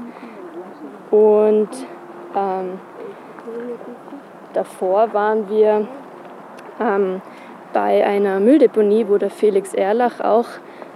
Und 1.11 1.69
ähm, 2.35 2.79
davor 4.53 5.13
waren 5.13 5.49
wir 5.49 5.87
ähm, 6.81 7.21
bei 7.71 8.05
einer 8.05 8.39
Mülldeponie, 8.39 9.05
wo 9.07 9.17
der 9.17 9.29
Felix 9.29 9.73
Erlach 9.73 10.19
auch 10.19 10.47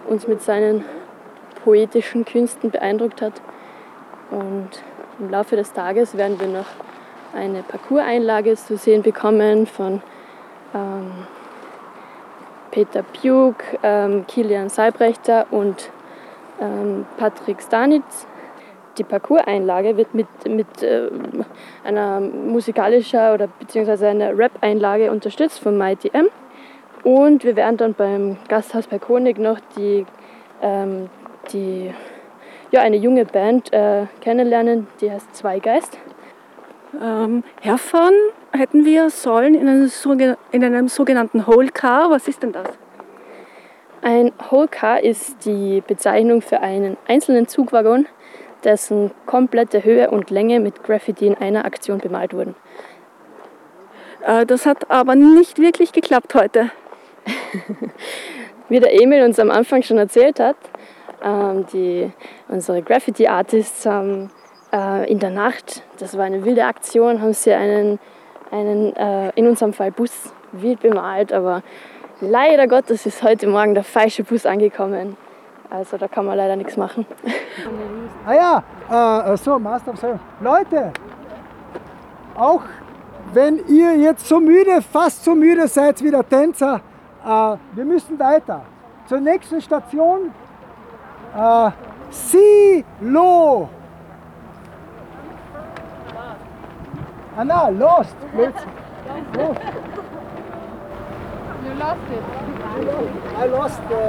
uns 0.09 0.27
mit 0.27 0.41
seinen 0.41 0.83
poetischen 1.63 2.25
Künsten 2.25 2.71
beeindruckt 2.71 3.21
hat. 3.21 3.33
Und 4.29 4.69
im 5.19 5.29
Laufe 5.29 5.55
des 5.55 5.71
Tages 5.71 6.17
werden 6.17 6.39
wir 6.39 6.47
noch 6.47 6.65
eine 7.33 7.63
Parcours-Einlage 7.63 8.55
zu 8.55 8.75
sehen 8.75 9.03
bekommen 9.03 9.67
von 9.67 10.01
ähm, 10.75 11.11
Peter 12.71 13.03
Pjuk, 13.03 13.55
ähm, 13.83 14.25
Kilian 14.27 14.69
Seibrechter 14.69 15.45
und 15.51 15.91
ähm, 16.59 17.05
Patrick 17.17 17.61
Stanitz. 17.61 18.27
Die 18.97 19.03
Parcours-Einlage 19.03 19.95
wird 19.95 20.13
mit, 20.13 20.27
mit 20.47 20.83
äh, 20.83 21.09
einer 21.83 22.19
musikalischer 22.19 23.33
oder 23.33 23.47
beziehungsweise 23.47 24.07
einer 24.09 24.37
Rap-Einlage 24.37 25.11
unterstützt 25.11 25.59
von 25.59 25.77
Mighty 25.77 26.09
M. 26.13 26.27
Und 27.03 27.43
wir 27.43 27.55
werden 27.55 27.77
dann 27.77 27.93
beim 27.93 28.37
Gasthaus 28.47 28.87
bei 28.87 28.99
Konig 28.99 29.37
noch 29.37 29.59
die, 29.75 30.05
ähm, 30.61 31.09
die, 31.51 31.91
ja, 32.71 32.81
eine 32.81 32.97
junge 32.97 33.25
Band 33.25 33.73
äh, 33.73 34.05
kennenlernen, 34.19 34.87
die 34.99 35.09
heißt 35.09 35.35
Zweigeist. 35.35 35.97
Ähm, 36.99 37.43
herfahren 37.61 38.15
hätten 38.51 38.85
wir 38.85 39.09
sollen 39.09 39.55
in 39.55 39.67
einem, 39.67 39.89
in 40.51 40.63
einem 40.63 40.87
sogenannten 40.87 41.47
Whole 41.47 41.69
Car. 41.69 42.09
Was 42.09 42.27
ist 42.27 42.43
denn 42.43 42.51
das? 42.51 42.67
Ein 44.01 44.31
Whole 44.49 44.67
Car 44.67 45.01
ist 45.01 45.45
die 45.45 45.81
Bezeichnung 45.85 46.41
für 46.41 46.59
einen 46.59 46.97
einzelnen 47.07 47.47
Zugwaggon, 47.47 48.07
dessen 48.63 49.11
komplette 49.25 49.83
Höhe 49.83 50.09
und 50.09 50.29
Länge 50.31 50.59
mit 50.59 50.83
Graffiti 50.83 51.27
in 51.27 51.35
einer 51.35 51.65
Aktion 51.65 51.99
bemalt 51.99 52.33
wurden. 52.33 52.55
Äh, 54.25 54.45
das 54.45 54.65
hat 54.65 54.89
aber 54.89 55.15
nicht 55.15 55.59
wirklich 55.59 55.93
geklappt 55.93 56.35
heute. 56.35 56.71
Wie 58.69 58.79
der 58.79 58.93
Emil 59.01 59.23
uns 59.23 59.39
am 59.39 59.51
Anfang 59.51 59.83
schon 59.83 59.97
erzählt 59.97 60.39
hat, 60.39 60.57
ähm, 61.23 61.65
die, 61.71 62.11
unsere 62.47 62.81
Graffiti-Artists 62.81 63.85
haben 63.85 64.31
äh, 64.71 65.11
in 65.11 65.19
der 65.19 65.29
Nacht, 65.29 65.83
das 65.99 66.17
war 66.17 66.25
eine 66.25 66.43
wilde 66.45 66.65
Aktion, 66.65 67.21
haben 67.21 67.33
sie 67.33 67.53
einen, 67.53 67.99
einen 68.51 68.95
äh, 68.95 69.29
in 69.35 69.47
unserem 69.47 69.73
Fall 69.73 69.91
Bus 69.91 70.33
wild 70.51 70.81
bemalt, 70.81 71.33
aber 71.33 71.63
leider 72.19 72.67
Gottes 72.67 73.05
ist 73.05 73.23
heute 73.23 73.47
Morgen 73.47 73.73
der 73.73 73.83
falsche 73.83 74.23
Bus 74.23 74.45
angekommen. 74.45 75.17
Also 75.69 75.97
da 75.97 76.07
kann 76.09 76.25
man 76.25 76.37
leider 76.37 76.55
nichts 76.55 76.77
machen. 76.77 77.05
Ah 78.23 78.61
ja, 78.89 79.33
äh, 79.33 79.37
so, 79.37 79.57
Master 79.57 79.93
of. 79.93 80.19
Leute, 80.41 80.93
auch 82.35 82.61
wenn 83.33 83.65
ihr 83.67 83.97
jetzt 83.97 84.27
so 84.27 84.39
müde, 84.39 84.79
fast 84.81 85.23
so 85.23 85.33
müde 85.33 85.67
seid 85.67 86.03
wie 86.03 86.11
der 86.11 86.27
Tänzer, 86.27 86.81
äh, 87.25 87.55
wir 87.73 87.85
müssen 87.85 88.19
weiter. 88.19 88.61
Zur 89.07 89.19
nächsten 89.19 89.59
Station, 89.59 90.31
äh, 91.35 91.71
Silo. 92.11 93.69
Ah 97.41 97.43
na, 97.43 97.69
lost. 97.69 98.15
Blödsinn. 98.33 98.69
Lost. 99.33 99.61
You 101.65 101.73
lost 101.73 102.07
it. 102.11 102.23
I 103.35 103.45
lost 103.47 103.81
the, 103.89 104.03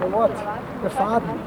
the 0.00 0.06
what? 0.06 0.34
The 0.82 0.90
Faden. 0.90 1.38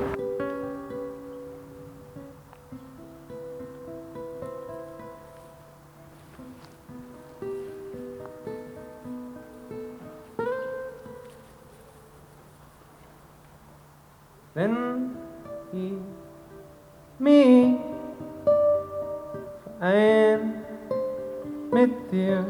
Ist 0.04 0.09
wenn 14.60 15.16
ich 15.72 15.94
mich 17.18 17.76
verein 19.78 20.54
mit 21.72 22.12
dir, 22.12 22.44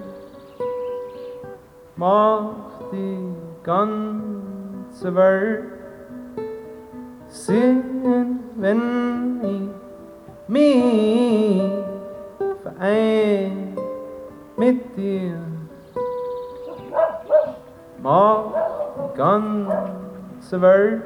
macht 1.94 2.90
die 2.90 3.32
ganze 3.62 5.14
Welt 5.14 5.64
singen, 7.28 8.40
wenn 8.56 9.40
ich 9.44 9.68
mich 10.48 11.62
verein 12.64 13.76
mit 14.56 14.96
dir, 14.96 15.38
macht 18.02 18.54
die 18.96 19.16
ganze 19.16 20.60
Welt 20.60 20.99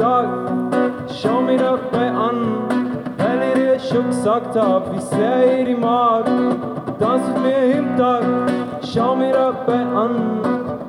Tag. 0.00 0.28
Schau 1.12 1.42
mir 1.42 1.58
dabei 1.58 2.08
an, 2.08 2.64
weil 3.18 3.42
ich 3.48 3.54
dir 3.54 3.78
schon 3.78 4.06
gesagt 4.06 4.56
hab, 4.56 4.90
wie 4.94 5.00
sehr 5.00 5.60
ich 5.60 5.66
dich 5.66 5.78
mag. 5.78 6.24
Tanz 6.98 7.22
mit 7.34 7.42
mir 7.42 7.78
im 7.78 7.96
Tag, 7.98 8.22
schau 8.82 9.14
mir 9.14 9.32
dabei 9.32 9.82
an, 9.94 10.40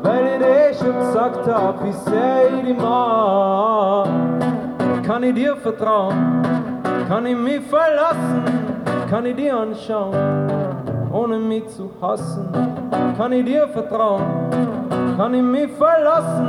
weil 0.01 0.27
ich 0.27 0.39
dir 0.39 0.74
schon 0.80 0.98
gesagt 0.98 1.46
hab, 1.46 1.84
wie 1.84 1.91
sehr 1.91 2.58
ich 2.58 2.68
dich 2.68 2.77
mag. 2.77 4.08
Kann 5.06 5.24
ich 5.24 5.34
dir 5.34 5.58
vertrauen? 5.58 6.41
Kann 7.10 7.25
ich 7.25 7.36
mich 7.36 7.62
verlassen? 7.63 8.44
Kann 9.10 9.25
ich 9.25 9.36
dir 9.36 9.58
anschauen, 9.58 10.15
ohne 11.12 11.38
mich 11.38 11.68
zu 11.68 11.91
hassen? 12.01 12.48
Kann 13.18 13.34
ich 13.34 13.44
dir 13.44 13.68
vertrauen? 13.68 14.24
Kann 15.18 15.34
ich 15.34 15.44
mich 15.44 15.70
verlassen? 15.72 16.48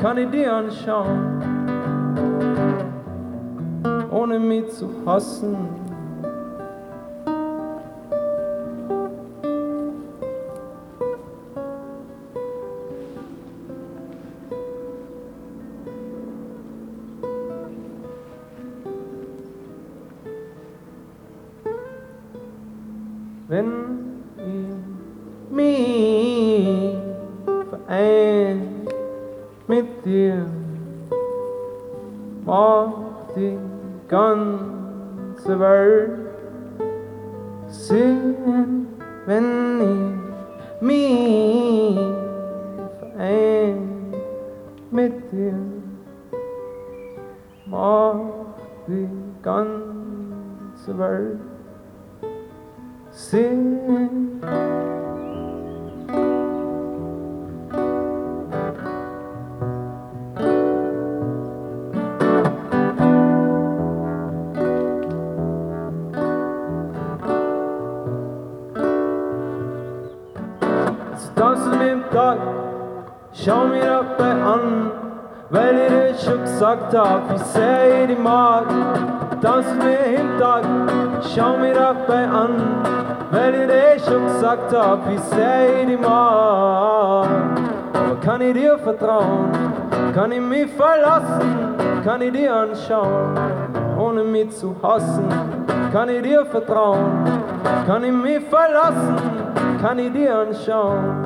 Kann 0.00 0.16
ich 0.18 0.30
dir 0.30 0.52
anschauen? 0.52 1.27
Ohne 4.28 4.38
mich 4.38 4.68
zu 4.68 4.90
hassen? 5.06 5.56
wenn 23.50 24.14
ich 24.36 25.54
mich 25.56 26.98
verein 27.70 28.86
mit 29.66 29.86
dir, 30.04 30.57
die 34.08 34.14
ganze 34.14 35.58
Welt 35.58 36.18
Sinn, 37.66 38.86
wenn 39.26 39.80
ich 39.80 40.82
mich 40.82 41.98
verein 42.98 44.14
mit 44.90 45.12
dir, 45.30 45.54
macht 47.66 48.38
Jetzt 71.28 71.36
tanzen 71.36 71.78
wir 71.78 71.92
im 71.92 72.10
Tag, 72.10 72.38
schau 73.34 73.66
mir 73.66 73.82
dabei 73.84 74.30
an, 74.30 74.90
weil 75.50 75.78
ich 75.78 75.88
dir 75.88 76.30
schon 76.30 76.40
gesagt 76.40 76.96
hab, 76.96 77.30
wie 77.30 77.38
sehr 77.38 78.00
ich 78.02 78.06
dich 78.08 78.18
mag. 78.18 78.64
Tanzen 79.42 79.78
wir 79.82 80.20
im 80.20 80.38
Tag, 80.38 80.62
schau 81.22 81.58
mir 81.58 81.74
dabei 81.74 82.26
an, 82.28 82.54
weil 83.30 83.54
ich 83.54 83.66
dir 83.66 84.10
schon 84.10 84.24
gesagt 84.24 84.74
hab, 84.74 85.06
wie 85.08 85.18
sehr 85.18 85.80
ich 85.80 85.86
dich 85.88 86.00
mag. 86.00 87.28
Aber 87.92 88.16
kann 88.24 88.40
ich 88.40 88.54
dir 88.54 88.78
vertrauen? 88.78 89.50
Kann 90.14 90.32
ich 90.32 90.40
mich 90.40 90.70
verlassen? 90.72 91.74
Kann 92.04 92.22
ich 92.22 92.32
dir 92.32 92.54
anschauen, 92.54 93.36
ohne 93.98 94.24
mich 94.24 94.50
zu 94.56 94.74
hassen? 94.82 95.28
Kann 95.92 96.08
ich 96.08 96.22
dir 96.22 96.46
vertrauen? 96.46 97.24
Kann 97.86 98.04
ich 98.04 98.12
mich 98.12 98.40
verlassen? 98.48 99.47
Kann 99.80 99.96
ich 100.00 100.12
dir 100.12 100.36
anschauen? 100.36 101.24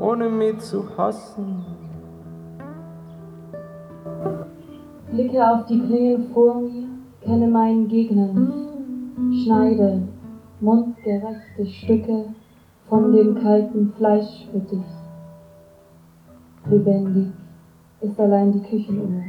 Ohne 0.00 0.28
mich 0.28 0.58
zu 0.58 0.84
hassen. 0.96 1.64
Blicke 5.12 5.46
auf 5.46 5.66
die 5.66 5.80
Klingen 5.80 6.30
vor 6.34 6.60
mir, 6.60 6.88
kenne 7.20 7.46
meinen 7.46 7.86
Gegner 7.86 8.32
nicht. 8.32 9.44
Schneide 9.44 10.08
mundgerechte 10.58 11.66
Stücke 11.66 12.24
von 12.88 13.12
dem 13.12 13.36
kalten 13.36 13.92
Fleisch 13.96 14.48
für 14.50 14.58
dich. 14.58 14.90
Lebendig 16.68 17.28
ist 18.00 18.18
allein 18.18 18.52
die 18.52 18.62
Küchenuhr. 18.62 19.22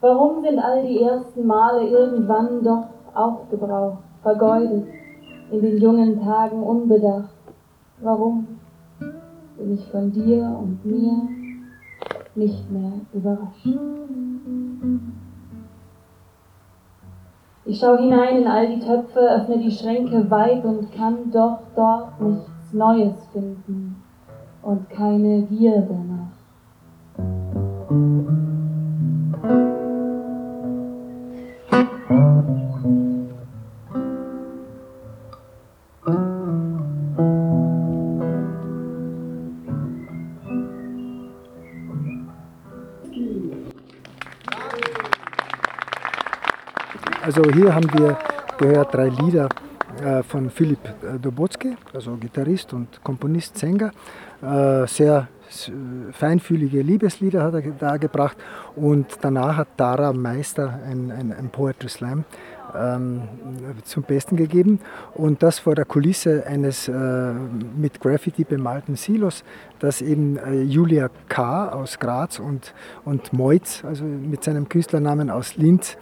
Warum 0.00 0.42
sind 0.42 0.58
all 0.58 0.86
die 0.86 1.02
ersten 1.02 1.46
Male 1.46 1.86
irgendwann 1.86 2.64
doch 2.64 2.86
aufgebraucht, 3.14 3.98
vergeudet, 4.22 4.86
in 5.50 5.60
den 5.60 5.78
jungen 5.78 6.22
Tagen 6.22 6.62
unbedacht? 6.62 7.34
Warum 8.00 8.46
bin 9.58 9.74
ich 9.74 9.86
von 9.88 10.10
dir 10.10 10.58
und 10.58 10.84
mir 10.86 11.28
nicht 12.34 12.70
mehr 12.70 12.92
überrascht? 13.12 13.78
Ich 17.66 17.78
schaue 17.78 17.98
hinein 17.98 18.38
in 18.38 18.46
all 18.46 18.68
die 18.68 18.80
Töpfe, 18.80 19.20
öffne 19.20 19.58
die 19.58 19.70
Schränke 19.70 20.30
weit 20.30 20.64
und 20.64 20.90
kann 20.92 21.30
doch 21.30 21.58
dort 21.76 22.18
nichts 22.20 22.72
Neues 22.72 23.14
finden 23.32 24.02
und 24.62 24.88
keine 24.88 25.42
Gier 25.42 25.82
danach. 25.82 26.19
Also 47.22 47.42
hier 47.52 47.74
haben 47.74 47.92
wir 47.92 48.16
gehört 48.58 48.94
drei 48.94 49.08
Lieder 49.08 49.48
äh, 50.02 50.22
von 50.22 50.48
Philipp 50.48 50.78
Dobotsky, 51.20 51.76
also 51.92 52.16
Gitarrist 52.16 52.72
und 52.72 53.02
Komponist, 53.04 53.58
Sänger. 53.58 53.90
Äh, 54.42 54.86
sehr 54.86 55.28
feinfühlige 56.12 56.80
Liebeslieder 56.80 57.42
hat 57.42 57.54
er 57.54 57.62
dargebracht 57.72 58.36
und 58.76 59.06
danach 59.20 59.56
hat 59.56 59.68
Dara 59.76 60.12
Meister 60.12 60.78
ein, 60.86 61.10
ein, 61.10 61.32
ein 61.32 61.50
Poetry 61.50 61.88
Slam 61.88 62.24
ähm, 62.74 63.22
zum 63.84 64.04
Besten 64.04 64.36
gegeben 64.36 64.80
und 65.14 65.42
das 65.42 65.58
vor 65.58 65.74
der 65.74 65.84
Kulisse 65.84 66.46
eines 66.46 66.88
äh, 66.88 66.92
mit 66.92 68.00
Graffiti 68.00 68.44
bemalten 68.44 68.96
Silos, 68.96 69.44
das 69.80 70.00
eben 70.00 70.36
äh, 70.36 70.62
Julia 70.62 71.10
K. 71.28 71.68
aus 71.68 71.98
Graz 71.98 72.38
und, 72.38 72.72
und 73.04 73.32
Moitz, 73.32 73.84
also 73.84 74.04
mit 74.04 74.44
seinem 74.44 74.68
Künstlernamen 74.68 75.30
aus 75.30 75.56
Linz, 75.56 75.96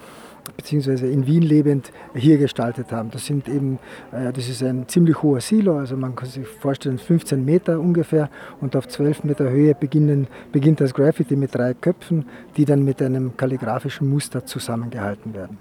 beziehungsweise 0.56 1.06
in 1.06 1.26
Wien 1.26 1.42
lebend 1.42 1.92
hier 2.14 2.38
gestaltet 2.38 2.92
haben. 2.92 3.10
Das 3.10 3.26
sind 3.26 3.48
eben, 3.48 3.78
äh, 4.12 4.32
das 4.32 4.48
ist 4.48 4.62
ein 4.62 4.88
ziemlich 4.88 5.22
hoher 5.22 5.40
Silo, 5.40 5.78
also 5.78 5.96
man 5.96 6.14
kann 6.14 6.28
sich 6.28 6.46
vorstellen 6.46 6.98
15 6.98 7.44
Meter 7.44 7.78
ungefähr 7.80 8.28
und 8.60 8.76
auf 8.76 8.88
12 8.88 9.24
Meter 9.24 9.50
Höhe 9.50 9.74
beginnen, 9.74 10.26
beginnt 10.52 10.80
das 10.80 10.94
Graffiti 10.94 11.36
mit 11.36 11.54
drei 11.54 11.74
Köpfen, 11.74 12.26
die 12.56 12.64
dann 12.64 12.84
mit 12.84 13.02
einem 13.02 13.36
kalligraphischen 13.36 14.08
Muster 14.08 14.44
zusammengehalten 14.44 15.34
werden. 15.34 15.58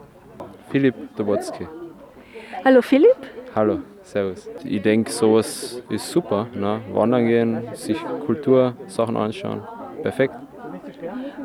Philipp 0.69 0.95
Dobotsky. 1.15 1.67
Hallo 2.65 2.82
Philipp. 2.82 3.15
Hallo, 3.56 3.80
servus. 4.04 4.50
Ich 4.63 4.82
denke, 4.82 5.12
sowas 5.12 5.82
ist 5.89 6.12
super. 6.12 6.47
Ne? 6.54 6.82
Wandern 6.91 7.26
gehen, 7.26 7.63
sich 7.73 7.97
Kultursachen 8.26 9.17
anschauen. 9.17 9.62
Perfekt. 10.02 10.34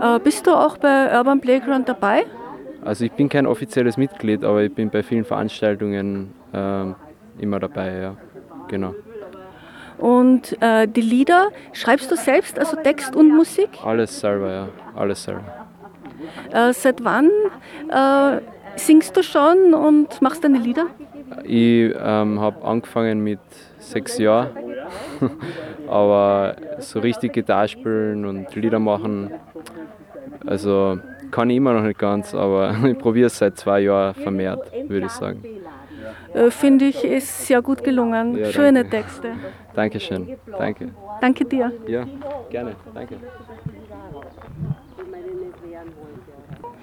Äh, 0.00 0.18
bist 0.20 0.46
du 0.46 0.50
auch 0.50 0.76
bei 0.76 1.16
Urban 1.16 1.40
Playground 1.40 1.88
dabei? 1.88 2.24
Also 2.84 3.04
ich 3.04 3.12
bin 3.12 3.28
kein 3.28 3.46
offizielles 3.46 3.96
Mitglied, 3.96 4.44
aber 4.44 4.62
ich 4.62 4.74
bin 4.74 4.90
bei 4.90 5.02
vielen 5.02 5.24
Veranstaltungen 5.24 6.32
ähm, 6.52 6.96
immer 7.38 7.60
dabei, 7.60 7.98
ja. 7.98 8.16
Genau. 8.68 8.94
Und 9.98 10.60
äh, 10.60 10.88
die 10.88 11.00
Lieder 11.00 11.50
schreibst 11.72 12.10
du 12.10 12.16
selbst, 12.16 12.58
also 12.58 12.76
Text 12.76 13.14
und 13.14 13.28
Musik? 13.34 13.68
Alles 13.84 14.18
selber, 14.18 14.52
ja. 14.52 14.68
Alles 14.96 15.22
selber. 15.22 15.44
Äh, 16.52 16.72
seit 16.72 17.04
wann 17.04 17.30
äh, 17.88 18.40
singst 18.76 19.16
du 19.16 19.22
schon 19.22 19.74
und 19.74 20.20
machst 20.20 20.42
deine 20.42 20.58
Lieder? 20.58 20.86
Ich 21.44 21.94
ähm, 21.96 22.40
habe 22.40 22.64
angefangen 22.64 23.22
mit 23.22 23.40
sechs 23.78 24.18
Jahren, 24.18 24.50
aber 25.88 26.56
so 26.78 26.98
richtig 26.98 27.32
Gitarre 27.32 27.68
spielen 27.68 28.26
und 28.26 28.54
Lieder 28.54 28.78
machen, 28.78 29.30
also 30.46 30.98
kann 31.32 31.50
ich 31.50 31.56
immer 31.56 31.72
noch 31.72 31.82
nicht 31.82 31.98
ganz, 31.98 32.34
aber 32.34 32.76
ich 32.86 32.98
probiere 32.98 33.26
es 33.26 33.38
seit 33.38 33.56
zwei 33.58 33.80
Jahren 33.80 34.14
vermehrt, 34.14 34.70
würde 34.86 35.06
ich 35.06 35.12
sagen. 35.12 35.42
Äh, 36.34 36.50
Finde 36.50 36.84
ich, 36.86 37.02
ist 37.04 37.46
sehr 37.46 37.60
gut 37.60 37.82
gelungen. 37.82 38.36
Ja, 38.36 38.46
Schöne 38.52 38.84
danke. 38.84 38.96
Texte. 38.96 39.32
Dankeschön, 39.74 40.28
danke. 40.58 40.90
Danke 41.20 41.44
dir. 41.44 41.72
Ja, 41.86 42.06
gerne, 42.50 42.76
danke. 42.94 43.16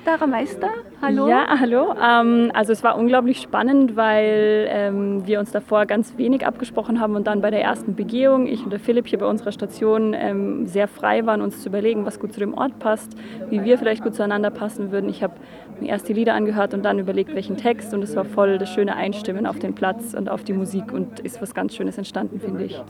Dara 0.05 0.27
Meister, 0.27 0.69
hallo. 1.01 1.27
Ja, 1.27 1.59
hallo. 1.59 1.93
Ähm, 2.01 2.51
also 2.53 2.71
es 2.71 2.83
war 2.83 2.97
unglaublich 2.97 3.41
spannend, 3.41 3.95
weil 3.95 4.67
ähm, 4.69 5.27
wir 5.27 5.39
uns 5.39 5.51
davor 5.51 5.85
ganz 5.85 6.17
wenig 6.17 6.45
abgesprochen 6.45 7.01
haben 7.01 7.15
und 7.15 7.27
dann 7.27 7.41
bei 7.41 7.51
der 7.51 7.61
ersten 7.61 7.95
Begehung, 7.95 8.47
ich 8.47 8.63
und 8.63 8.71
der 8.71 8.79
Philipp 8.79 9.07
hier 9.07 9.19
bei 9.19 9.25
unserer 9.25 9.51
Station, 9.51 10.13
ähm, 10.13 10.67
sehr 10.67 10.87
frei 10.87 11.25
waren, 11.25 11.41
uns 11.41 11.61
zu 11.61 11.69
überlegen, 11.69 12.05
was 12.05 12.19
gut 12.19 12.33
zu 12.33 12.39
dem 12.39 12.53
Ort 12.53 12.79
passt, 12.79 13.11
wie 13.49 13.63
wir 13.63 13.77
vielleicht 13.77 14.01
gut 14.01 14.15
zueinander 14.15 14.51
passen 14.51 14.91
würden. 14.91 15.09
Ich 15.09 15.21
habe 15.21 15.33
mir 15.79 15.89
erst 15.89 16.07
die 16.07 16.13
Lieder 16.13 16.33
angehört 16.33 16.73
und 16.73 16.83
dann 16.83 16.97
überlegt, 16.97 17.35
welchen 17.35 17.57
Text 17.57 17.93
und 17.93 18.01
es 18.01 18.15
war 18.15 18.25
voll 18.25 18.57
das 18.57 18.69
schöne 18.69 18.95
Einstimmen 18.95 19.45
auf 19.45 19.59
den 19.59 19.75
Platz 19.75 20.13
und 20.13 20.29
auf 20.29 20.43
die 20.43 20.53
Musik 20.53 20.93
und 20.93 21.19
ist 21.19 21.41
was 21.41 21.53
ganz 21.53 21.75
Schönes 21.75 21.97
entstanden, 21.97 22.39
finde 22.39 22.63
ich. 22.63 22.81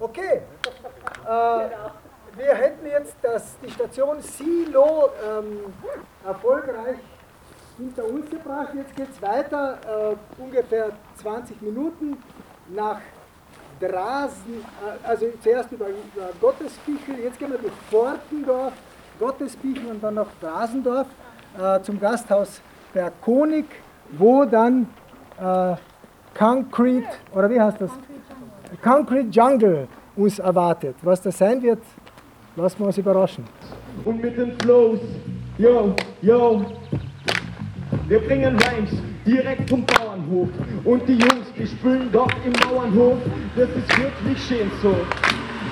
Okay. 0.00 0.42
Äh, 1.28 1.68
wir 2.36 2.54
hätten 2.54 2.86
jetzt 2.86 3.16
das, 3.22 3.56
die 3.64 3.70
Station 3.70 4.20
Silo 4.20 5.10
ähm, 5.26 5.72
erfolgreich 6.24 6.98
hinter 7.78 8.04
uns 8.04 8.30
gebracht. 8.30 8.68
Jetzt 8.74 8.94
geht 8.96 9.08
es 9.10 9.22
weiter, 9.22 9.78
äh, 9.86 10.42
ungefähr 10.42 10.90
20 11.20 11.60
Minuten 11.62 12.16
nach 12.68 13.00
Drasen, 13.80 14.64
äh, 15.04 15.06
also 15.08 15.26
zuerst 15.42 15.72
über, 15.72 15.86
über 15.88 16.30
Gottesbichel, 16.40 17.18
jetzt 17.20 17.38
gehen 17.38 17.50
wir 17.50 17.58
durch 17.58 17.72
Fortendorf, 17.90 18.72
Gottesbichel 19.18 19.86
und 19.90 20.02
dann 20.02 20.14
nach 20.14 20.28
Drasendorf 20.40 21.06
äh, 21.58 21.80
zum 21.82 22.00
Gasthaus 22.00 22.60
Bergkonig, 22.92 23.66
wo 24.12 24.44
dann 24.44 24.88
äh, 25.38 25.76
Concrete, 26.36 27.08
oder 27.34 27.48
wie 27.50 27.60
heißt 27.60 27.80
das? 27.80 27.90
Concrete 28.82 29.28
Jungle 29.30 29.88
uns 30.16 30.38
erwartet. 30.38 30.96
Was 31.02 31.22
das 31.22 31.38
sein 31.38 31.62
wird, 31.62 31.80
lassen 32.56 32.78
wir 32.80 32.86
uns 32.86 32.98
überraschen. 32.98 33.44
Und 34.04 34.22
mit 34.22 34.36
den 34.36 34.52
Flows, 34.60 35.00
yo, 35.58 35.94
yo, 36.22 36.64
wir 38.08 38.20
bringen 38.20 38.56
Rhymes 38.56 38.90
direkt 39.26 39.68
vom 39.68 39.84
Bauernhof. 39.84 40.48
Und 40.84 41.08
die 41.08 41.14
Jungs, 41.14 41.52
die 41.58 41.66
spülen 41.66 42.10
doch 42.12 42.30
im 42.44 42.52
Bauernhof. 42.52 43.18
Das 43.56 43.68
ist 43.70 43.98
wirklich 43.98 44.42
schön 44.46 44.70
so. 44.82 44.94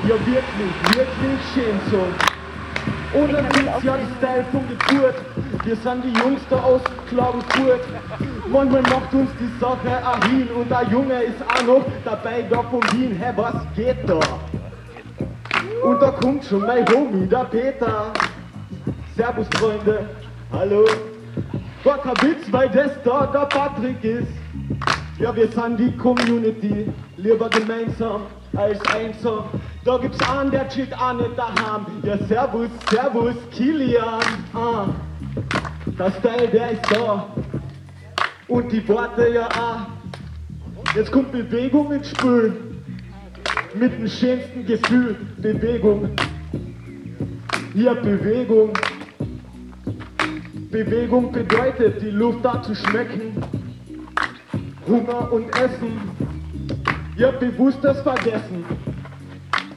Ja, 0.08 0.14
wirklich, 0.26 0.96
wirklich 0.96 1.40
schön 1.54 1.80
so. 1.90 3.18
Und 3.18 3.32
das 3.32 3.46
ist 3.46 3.84
ja 3.84 3.96
die 3.96 4.14
Style 4.18 4.44
von 4.50 4.62
Geburt. 4.68 5.14
Wir 5.64 5.76
sind 5.76 6.04
die 6.04 6.20
Jungs 6.20 6.40
da 6.50 6.56
aus 6.56 6.80
Klagenfurt. 7.08 7.80
Manchmal 8.50 8.82
macht 8.82 9.14
uns 9.14 9.30
die 9.38 9.60
Sache 9.60 10.02
auch 10.04 10.24
hin. 10.26 10.48
Und 10.48 10.68
der 10.68 10.82
Junge 10.90 11.22
ist 11.22 11.40
auch 11.48 11.64
noch 11.64 11.84
dabei 12.04 12.42
da 12.50 12.62
von 12.64 12.82
Wien. 12.92 13.16
Hey, 13.16 13.32
was 13.36 13.54
geht 13.76 13.96
da? 14.08 14.18
Und 15.84 16.00
da 16.00 16.12
kommt 16.12 16.42
schon 16.42 16.62
mein 16.62 16.88
Homie, 16.88 17.26
der 17.26 17.44
Peter. 17.44 18.10
Servus, 19.14 19.46
Freunde. 19.56 20.08
Hallo. 20.50 20.86
War 21.84 21.98
kein 21.98 22.16
Witz, 22.22 22.50
weil 22.50 22.70
das 22.70 22.92
da 23.04 23.26
der 23.26 23.44
Patrick 23.44 24.02
ist. 24.02 24.32
Ja, 25.18 25.36
wir 25.36 25.46
sind 25.46 25.78
die 25.78 25.94
Community, 25.98 26.90
lieber 27.18 27.50
gemeinsam 27.50 28.22
als 28.56 28.80
einsam. 28.94 29.44
Da 29.84 29.98
gibt's 29.98 30.26
einen, 30.26 30.50
der 30.50 30.66
chillt 30.70 30.98
auch 30.98 31.12
nicht 31.12 31.36
daheim. 31.36 31.84
Ja, 32.02 32.16
servus, 32.28 32.70
servus, 32.90 33.36
Kilian. 33.52 34.22
Ah, 34.54 34.86
der 35.98 36.10
Style, 36.12 36.48
der 36.48 36.70
ist 36.70 36.90
da. 36.90 37.26
Und 38.48 38.72
die 38.72 38.88
Worte 38.88 39.28
ja 39.28 39.48
auch. 39.48 40.94
Jetzt 40.96 41.12
kommt 41.12 41.30
Bewegung 41.30 41.92
ins 41.92 42.08
Spiel. 42.08 42.63
Mit 43.74 43.92
dem 43.92 44.06
schönsten 44.06 44.64
Gefühl. 44.66 45.16
Bewegung. 45.38 46.10
Ja, 47.74 47.94
Bewegung. 47.94 48.72
Bewegung 50.70 51.32
bedeutet, 51.32 52.00
die 52.00 52.10
Luft 52.10 52.44
da 52.44 52.62
zu 52.62 52.74
schmecken. 52.74 53.32
Hunger 54.86 55.32
und 55.32 55.48
Essen. 55.56 56.00
Ja, 57.16 57.32
bewusst 57.32 57.78
das 57.82 58.00
Vergessen. 58.02 58.64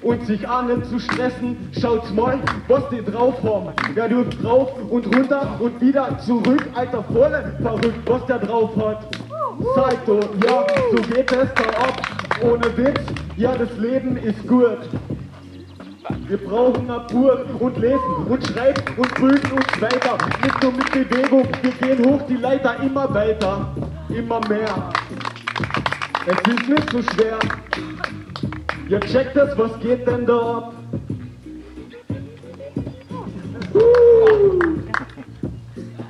Und 0.03 0.25
sich 0.27 0.41
nicht 0.41 0.85
zu 0.89 0.99
stressen. 0.99 1.57
Schaut's 1.71 2.11
mal, 2.13 2.39
was 2.67 2.87
die 2.89 3.03
drauf 3.03 3.41
haben. 3.41 3.73
Der 3.95 4.09
dürft 4.09 4.43
drauf 4.43 4.71
und 4.89 5.07
runter 5.07 5.59
und 5.59 5.81
wieder 5.81 6.19
zurück. 6.19 6.67
Alter, 6.75 7.03
voll 7.03 7.53
verrückt, 7.61 7.99
was 8.05 8.25
der 8.27 8.39
drauf 8.39 8.75
hat. 8.77 9.07
Salto, 9.75 10.19
ja, 10.45 10.67
so 10.91 10.97
geht 10.97 11.31
es 11.31 11.49
da 11.55 11.63
ab. 11.81 12.16
Ohne 12.41 12.77
Witz, 12.77 13.01
ja, 13.35 13.55
das 13.55 13.75
Leben 13.77 14.17
ist 14.17 14.47
gut. 14.47 14.79
Wir 16.27 16.37
brauchen 16.37 16.87
Natur 16.87 17.45
und 17.59 17.77
lesen 17.77 18.27
und 18.29 18.45
schreiben 18.45 18.81
und 18.95 19.13
prüfen 19.15 19.51
uns 19.53 19.81
weiter. 19.81 20.17
Nicht 20.43 20.63
nur 20.63 20.71
mit 20.73 20.91
Bewegung, 20.91 21.47
wir 21.61 21.71
gehen 21.71 22.05
hoch 22.05 22.21
die 22.27 22.35
Leiter 22.35 22.75
immer 22.83 23.13
weiter, 23.13 23.75
immer 24.09 24.39
mehr. 24.47 24.91
Es 26.25 26.53
ist 26.53 26.69
nicht 26.69 26.89
so 26.91 27.01
schwer. 27.01 27.39
Ihr 28.89 28.99
checkt 29.01 29.35
das, 29.35 29.57
was 29.57 29.79
geht 29.79 30.07
denn 30.07 30.25
da 30.25 30.57
ab? 30.57 30.73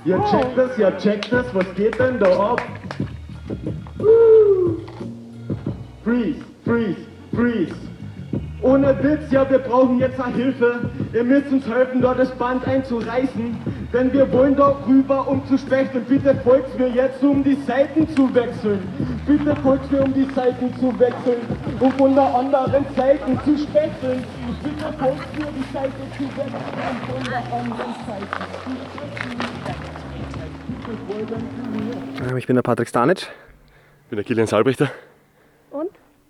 Ihr 0.05 0.23
checkt 0.29 0.57
das, 0.57 0.77
ihr 0.77 0.97
checkt 0.97 1.31
das, 1.31 1.45
was 1.53 1.75
geht 1.75 1.99
denn 1.99 2.19
da 2.19 2.51
ab? 2.51 2.61
Freeze, 6.07 6.39
freeze, 6.63 7.03
freeze. 7.35 7.75
Ohne 8.61 8.95
Witz, 9.03 9.29
ja, 9.29 9.49
wir 9.49 9.59
brauchen 9.59 9.99
jetzt 9.99 10.17
auch 10.17 10.27
Hilfe. 10.27 10.89
Ihr 11.13 11.25
müsst 11.25 11.51
uns 11.51 11.67
helfen, 11.67 12.01
da 12.01 12.13
das 12.13 12.31
Band 12.31 12.65
einzureißen. 12.65 13.57
Denn 13.91 14.13
wir 14.13 14.31
wollen 14.31 14.55
da 14.55 14.73
rüber, 14.87 15.27
um 15.27 15.45
zu 15.47 15.57
spechteln. 15.57 16.05
Bitte 16.05 16.33
folgt 16.45 16.79
mir 16.79 16.87
jetzt, 16.87 17.21
um 17.21 17.43
die 17.43 17.57
Seiten 17.67 18.07
zu 18.15 18.33
wechseln. 18.33 18.79
Bitte 19.25 19.53
folgt 19.57 19.91
mir, 19.91 20.01
um 20.01 20.13
die 20.13 20.23
Seiten 20.33 20.73
zu 20.79 20.97
wechseln. 20.97 21.41
Um 21.81 21.91
von 21.91 22.15
der 22.15 22.35
anderen 22.35 22.85
Seite 22.95 23.37
zu 23.43 23.57
spechteln. 23.57 24.23
Bitte 24.63 24.93
folgt 24.97 25.37
mir, 25.37 25.47
die 25.51 25.73
Seite 25.73 25.91
zu 26.17 26.23
wechseln. 26.23 26.55
Um 27.03 27.15
von 27.15 27.23
der 27.25 27.43
anderen 27.53 27.93
Seite 28.07 28.27
Ich 32.37 32.47
bin 32.47 32.55
der 32.55 32.63
Patrick 32.63 32.87
Stanic. 32.87 33.29
Ich 34.03 34.09
bin 34.09 34.15
der 34.15 34.23
Kilian 34.23 34.47
Salbrichter. 34.47 34.89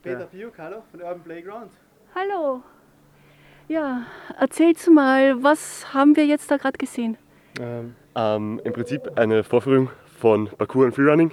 Peter 0.07 0.25
Biuk, 0.27 0.53
hallo, 0.57 0.83
von 0.89 1.01
Urban 1.01 1.21
Playground. 1.21 1.71
Hallo. 2.15 2.63
Ja, 3.67 4.05
erzähl's 4.39 4.87
mal, 4.87 5.43
was 5.43 5.93
haben 5.93 6.15
wir 6.15 6.25
jetzt 6.25 6.49
da 6.49 6.55
gerade 6.55 6.77
gesehen? 6.77 7.17
Ähm, 7.59 7.93
ähm, 8.15 8.61
Im 8.63 8.71
Prinzip 8.71 9.01
eine 9.17 9.43
Vorführung 9.43 9.89
von 10.17 10.47
Parkour 10.47 10.85
und 10.85 10.95
Freerunning 10.95 11.31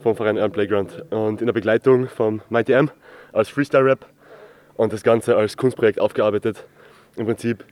vom 0.00 0.14
Verein 0.16 0.36
Urban 0.36 0.52
Playground 0.52 1.02
und 1.10 1.40
in 1.40 1.46
der 1.46 1.54
Begleitung 1.54 2.06
vom 2.08 2.42
Mighty 2.50 2.72
M 2.72 2.90
als 3.32 3.48
Freestyle-Rap 3.48 4.04
und 4.74 4.92
das 4.92 5.02
Ganze 5.02 5.34
als 5.36 5.56
Kunstprojekt 5.56 5.98
aufgearbeitet. 5.98 6.66
Im 7.16 7.24
Prinzip 7.24 7.64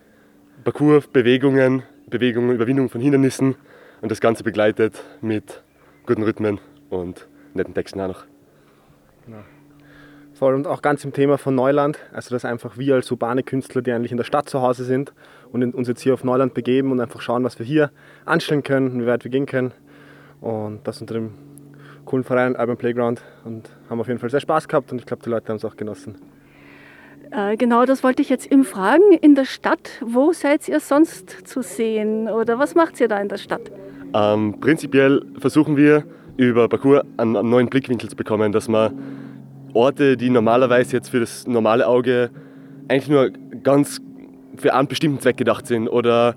Parkour, 0.64 1.02
Bewegungen, 1.12 1.82
Bewegungen, 2.06 2.52
Überwindung 2.52 2.88
von 2.88 3.02
Hindernissen 3.02 3.54
und 4.00 4.10
das 4.10 4.22
Ganze 4.22 4.44
begleitet 4.44 5.04
mit 5.20 5.62
guten 6.06 6.22
Rhythmen 6.22 6.58
und 6.88 7.28
netten 7.52 7.74
Texten 7.74 8.00
auch 8.00 8.08
noch. 8.08 8.24
Voll 10.42 10.56
und 10.56 10.66
auch 10.66 10.82
ganz 10.82 11.04
im 11.04 11.12
Thema 11.12 11.38
von 11.38 11.54
Neuland, 11.54 12.00
also 12.12 12.34
dass 12.34 12.44
einfach 12.44 12.76
wir 12.76 12.96
als 12.96 13.08
urbane 13.12 13.44
Künstler, 13.44 13.80
die 13.80 13.92
eigentlich 13.92 14.10
in 14.10 14.16
der 14.16 14.24
Stadt 14.24 14.48
zu 14.48 14.60
Hause 14.60 14.82
sind 14.82 15.12
und 15.52 15.72
uns 15.72 15.86
jetzt 15.86 16.00
hier 16.00 16.14
auf 16.14 16.24
Neuland 16.24 16.52
begeben 16.52 16.90
und 16.90 16.98
einfach 16.98 17.20
schauen, 17.20 17.44
was 17.44 17.60
wir 17.60 17.64
hier 17.64 17.92
anstellen 18.24 18.64
können, 18.64 19.00
wie 19.00 19.06
weit 19.06 19.22
wir 19.22 19.30
gehen 19.30 19.46
können. 19.46 19.70
Und 20.40 20.80
das 20.82 21.00
unter 21.00 21.14
dem 21.14 21.34
coolen 22.06 22.24
Verein 22.24 22.56
Urban 22.56 22.76
Playground 22.76 23.22
und 23.44 23.70
haben 23.88 24.00
auf 24.00 24.08
jeden 24.08 24.18
Fall 24.18 24.30
sehr 24.30 24.40
Spaß 24.40 24.66
gehabt 24.66 24.90
und 24.90 24.98
ich 24.98 25.06
glaube, 25.06 25.22
die 25.22 25.30
Leute 25.30 25.46
haben 25.48 25.58
es 25.58 25.64
auch 25.64 25.76
genossen. 25.76 26.16
Äh, 27.30 27.56
genau, 27.56 27.84
das 27.84 28.02
wollte 28.02 28.20
ich 28.20 28.28
jetzt 28.28 28.50
eben 28.50 28.64
fragen. 28.64 29.12
In 29.20 29.36
der 29.36 29.44
Stadt, 29.44 30.02
wo 30.04 30.32
seid 30.32 30.68
ihr 30.68 30.80
sonst 30.80 31.46
zu 31.46 31.62
sehen 31.62 32.28
oder 32.28 32.58
was 32.58 32.74
macht 32.74 33.00
ihr 33.00 33.06
da 33.06 33.18
in 33.20 33.28
der 33.28 33.38
Stadt? 33.38 33.70
Ähm, 34.12 34.58
prinzipiell 34.58 35.24
versuchen 35.38 35.76
wir 35.76 36.02
über 36.36 36.68
Parcours 36.68 37.04
einen, 37.16 37.36
einen 37.36 37.48
neuen 37.48 37.68
Blickwinkel 37.68 38.10
zu 38.10 38.16
bekommen, 38.16 38.50
dass 38.50 38.66
man 38.66 39.22
Orte, 39.74 40.16
die 40.16 40.30
normalerweise 40.30 40.96
jetzt 40.96 41.08
für 41.08 41.20
das 41.20 41.46
normale 41.46 41.86
Auge 41.86 42.30
eigentlich 42.88 43.08
nur 43.08 43.30
ganz 43.62 44.00
für 44.56 44.74
einen 44.74 44.88
bestimmten 44.88 45.20
Zweck 45.20 45.36
gedacht 45.36 45.66
sind 45.66 45.88
oder 45.88 46.34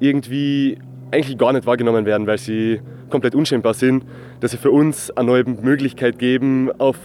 irgendwie 0.00 0.78
eigentlich 1.10 1.38
gar 1.38 1.52
nicht 1.52 1.66
wahrgenommen 1.66 2.06
werden, 2.06 2.26
weil 2.26 2.38
sie 2.38 2.80
komplett 3.10 3.34
unscheinbar 3.34 3.74
sind, 3.74 4.04
dass 4.40 4.52
sie 4.52 4.56
für 4.56 4.70
uns 4.70 5.10
eine 5.10 5.26
neue 5.26 5.44
Möglichkeit 5.44 6.18
geben, 6.18 6.70
auf 6.78 6.96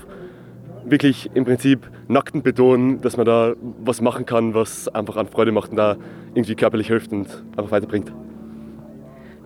wirklich 0.85 1.29
im 1.33 1.45
Prinzip 1.45 1.89
nackten 2.07 2.41
Beton, 2.41 3.01
dass 3.01 3.17
man 3.17 3.25
da 3.25 3.53
was 3.83 4.01
machen 4.01 4.25
kann, 4.25 4.53
was 4.53 4.87
einfach 4.89 5.15
an 5.15 5.27
Freude 5.27 5.51
macht 5.51 5.71
und 5.71 5.77
da 5.77 5.95
irgendwie 6.33 6.55
körperlich 6.55 6.87
hilft 6.87 7.11
und 7.11 7.27
einfach 7.55 7.71
weiterbringt. 7.71 8.11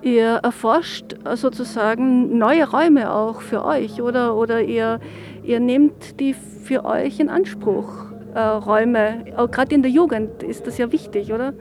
Ihr 0.02 0.40
erforscht 0.44 1.16
sozusagen 1.36 2.38
neue 2.38 2.70
Räume 2.70 3.12
auch 3.12 3.42
für 3.42 3.66
euch, 3.66 4.02
oder? 4.02 4.36
Oder 4.36 4.62
ihr, 4.62 5.00
ihr 5.44 5.60
nehmt 5.60 6.20
die 6.20 6.34
für 6.34 6.86
euch 6.86 7.20
in 7.20 7.30
Anspruch, 7.30 7.90
äh, 8.34 8.40
Räume. 8.40 9.26
Auch 9.36 9.50
gerade 9.50 9.74
in 9.74 9.82
der 9.82 9.92
Jugend 9.92 10.44
ist 10.44 10.68
das 10.68 10.78
ja 10.78 10.92
wichtig, 10.92 11.34
oder? 11.34 11.54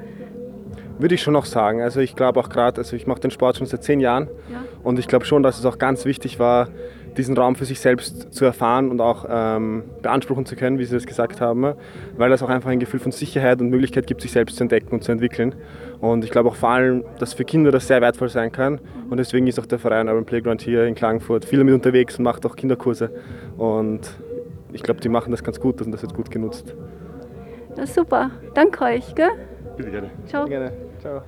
Würde 0.98 1.14
ich 1.14 1.22
schon 1.22 1.34
noch 1.34 1.44
sagen. 1.44 1.82
Also 1.82 2.00
ich 2.00 2.16
glaube 2.16 2.40
auch 2.40 2.48
gerade, 2.48 2.78
also 2.78 2.96
ich 2.96 3.06
mache 3.06 3.20
den 3.20 3.30
Sport 3.30 3.58
schon 3.58 3.66
seit 3.66 3.82
zehn 3.82 4.00
Jahren 4.00 4.28
ja. 4.50 4.62
und 4.82 4.98
ich 4.98 5.08
glaube 5.08 5.24
schon, 5.24 5.42
dass 5.42 5.58
es 5.58 5.66
auch 5.66 5.78
ganz 5.78 6.04
wichtig 6.04 6.38
war, 6.38 6.68
diesen 7.16 7.36
Raum 7.36 7.56
für 7.56 7.64
sich 7.64 7.80
selbst 7.80 8.32
zu 8.32 8.44
erfahren 8.44 8.90
und 8.90 9.00
auch 9.00 9.26
ähm, 9.28 9.84
beanspruchen 10.02 10.46
zu 10.46 10.56
können, 10.56 10.78
wie 10.78 10.84
Sie 10.84 10.94
das 10.94 11.06
gesagt 11.06 11.40
haben, 11.40 11.74
weil 12.16 12.30
das 12.30 12.42
auch 12.42 12.48
einfach 12.48 12.70
ein 12.70 12.80
Gefühl 12.80 13.00
von 13.00 13.12
Sicherheit 13.12 13.60
und 13.60 13.70
Möglichkeit 13.70 14.06
gibt, 14.06 14.20
sich 14.20 14.32
selbst 14.32 14.56
zu 14.56 14.64
entdecken 14.64 14.94
und 14.94 15.04
zu 15.04 15.12
entwickeln. 15.12 15.54
Und 16.00 16.24
ich 16.24 16.30
glaube 16.30 16.50
auch 16.50 16.56
vor 16.56 16.70
allem, 16.70 17.04
dass 17.18 17.34
für 17.34 17.44
Kinder 17.44 17.70
das 17.70 17.86
sehr 17.86 18.00
wertvoll 18.00 18.28
sein 18.28 18.52
kann. 18.52 18.80
Und 19.10 19.16
deswegen 19.18 19.46
ist 19.46 19.58
auch 19.58 19.66
der 19.66 19.78
Verein 19.78 20.08
Urban 20.08 20.24
Playground 20.24 20.62
hier 20.62 20.84
in 20.84 20.94
Klagenfurt 20.94 21.44
viel 21.44 21.58
damit 21.58 21.74
unterwegs 21.74 22.18
und 22.18 22.24
macht 22.24 22.44
auch 22.44 22.56
Kinderkurse. 22.56 23.10
Und 23.56 24.00
ich 24.72 24.82
glaube, 24.82 25.00
die 25.00 25.08
machen 25.08 25.30
das 25.30 25.42
ganz 25.42 25.58
gut 25.60 25.80
und 25.80 25.92
das 25.92 26.02
wird 26.02 26.14
gut 26.14 26.30
genutzt. 26.30 26.74
Ja, 27.76 27.86
super. 27.86 28.30
Danke 28.54 28.84
euch. 28.84 29.14
Gell? 29.14 29.30
Bitte 29.76 29.90
gerne. 29.90 30.10
Ciao. 30.26 30.44
Bitte 30.44 30.56
gerne. 30.56 30.72
Ciao. 31.00 31.22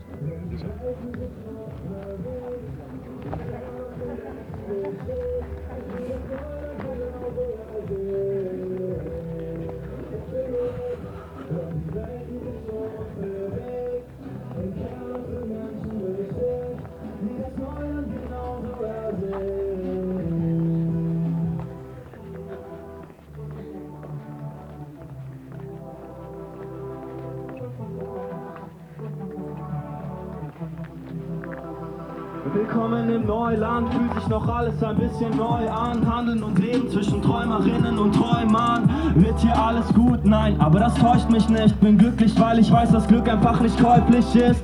Neuland, 33.48 33.88
fühlt 33.94 34.14
sich 34.14 34.28
noch 34.28 34.46
alles 34.46 34.82
ein 34.82 34.96
bisschen 34.96 35.34
neu 35.34 35.70
an. 35.70 36.06
Handeln 36.06 36.42
und 36.42 36.58
Leben 36.58 36.86
zwischen 36.90 37.22
Träumerinnen 37.22 37.98
und 37.98 38.14
Träumern. 38.14 38.90
Wird 39.14 39.38
hier 39.40 39.58
alles 39.58 39.88
gut? 39.94 40.22
Nein, 40.22 40.60
aber 40.60 40.80
das 40.80 40.94
täuscht 40.96 41.30
mich 41.30 41.48
nicht. 41.48 41.80
Bin 41.80 41.96
glücklich, 41.96 42.38
weil 42.38 42.58
ich 42.58 42.70
weiß, 42.70 42.90
dass 42.90 43.08
Glück 43.08 43.26
einfach 43.26 43.58
nicht 43.60 43.82
käuflich 43.82 44.36
ist. 44.36 44.62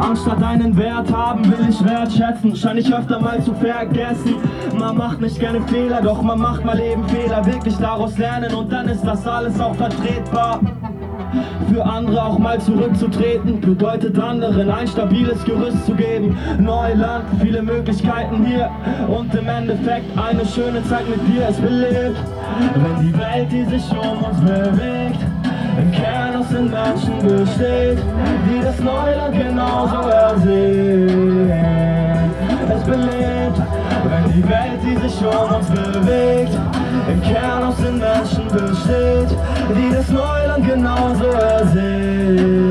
Anstatt 0.00 0.42
einen 0.42 0.74
Wert 0.78 1.14
haben, 1.14 1.44
will 1.44 1.68
ich 1.68 1.84
wertschätzen. 1.84 2.56
Schein 2.56 2.78
ich 2.78 2.94
öfter 2.94 3.20
mal 3.20 3.42
zu 3.42 3.52
vergessen. 3.52 4.36
Man 4.78 4.96
macht 4.96 5.20
nicht 5.20 5.38
gerne 5.38 5.60
Fehler, 5.62 6.00
doch 6.00 6.22
man 6.22 6.40
macht 6.40 6.64
mal 6.64 6.80
eben 6.80 7.06
Fehler. 7.08 7.44
Wirklich 7.44 7.76
daraus 7.76 8.16
lernen 8.16 8.54
und 8.54 8.72
dann 8.72 8.88
ist 8.88 9.04
das 9.04 9.26
alles 9.26 9.60
auch 9.60 9.74
vertretbar. 9.74 10.60
Für 11.72 11.86
andere 11.86 12.22
auch 12.22 12.38
mal 12.38 12.60
zurückzutreten, 12.60 13.58
bedeutet 13.58 14.18
anderen 14.18 14.70
ein 14.70 14.86
stabiles 14.86 15.42
Gerüst 15.42 15.86
zu 15.86 15.94
geben. 15.94 16.36
Neuland, 16.58 17.24
viele 17.40 17.62
Möglichkeiten 17.62 18.44
hier 18.44 18.70
und 19.08 19.34
im 19.34 19.48
Endeffekt 19.48 20.04
eine 20.18 20.44
schöne 20.44 20.84
Zeit 20.84 21.08
mit 21.08 21.20
dir. 21.26 21.48
Es 21.48 21.56
belebt, 21.56 22.18
wenn 22.74 23.06
die 23.06 23.18
Welt, 23.18 23.50
die 23.50 23.64
sich 23.64 23.90
um 23.90 24.22
uns 24.22 24.38
bewegt, 24.40 25.20
im 25.80 25.92
Kern 25.92 26.36
aus 26.36 26.48
den 26.50 26.68
Menschen 26.68 27.18
besteht, 27.22 27.98
die 28.46 28.62
das 28.62 28.78
Neuland 28.78 29.32
genauso 29.32 30.08
ersehen. 30.10 31.50
Es 32.68 32.82
belebt, 32.84 33.62
wenn 34.10 34.30
die 34.30 34.46
Welt, 34.46 34.78
die 34.84 35.08
sich 35.08 35.24
um 35.24 35.56
uns 35.56 35.68
bewegt, 35.68 36.52
im 37.08 37.20
Kern 37.22 37.62
aus 37.64 37.76
den 37.76 37.98
Menschen 37.98 38.46
besteht, 38.48 39.36
die 39.76 39.94
das 39.94 40.08
Neuland 40.08 40.66
genauso 40.66 41.24
ersehen. 41.24 42.61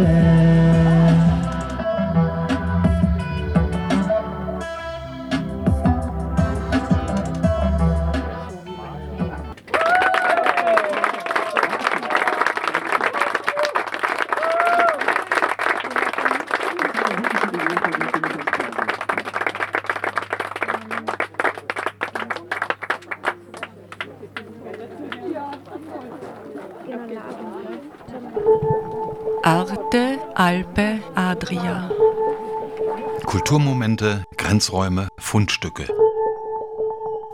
Kulturmomente, 33.32 34.26
Grenzräume, 34.36 35.08
Fundstücke. 35.18 35.86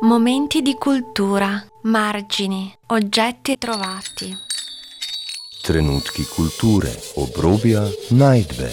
Momenti 0.01 0.61
di 0.61 0.75
cultura, 0.75 1.59
margini, 1.81 2.71
oggetti 2.89 3.57
trovati. 3.57 4.31
Trenutki 5.63 6.23
kulture, 6.27 6.95
obrobja, 7.15 7.89
najdbe. 8.09 8.71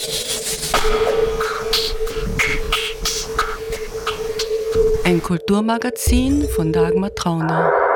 Ein 5.05 5.23
Kulturmagazin 5.23 6.47
von 6.55 6.73
Dagmar 6.73 7.15
Trauner. 7.15 7.94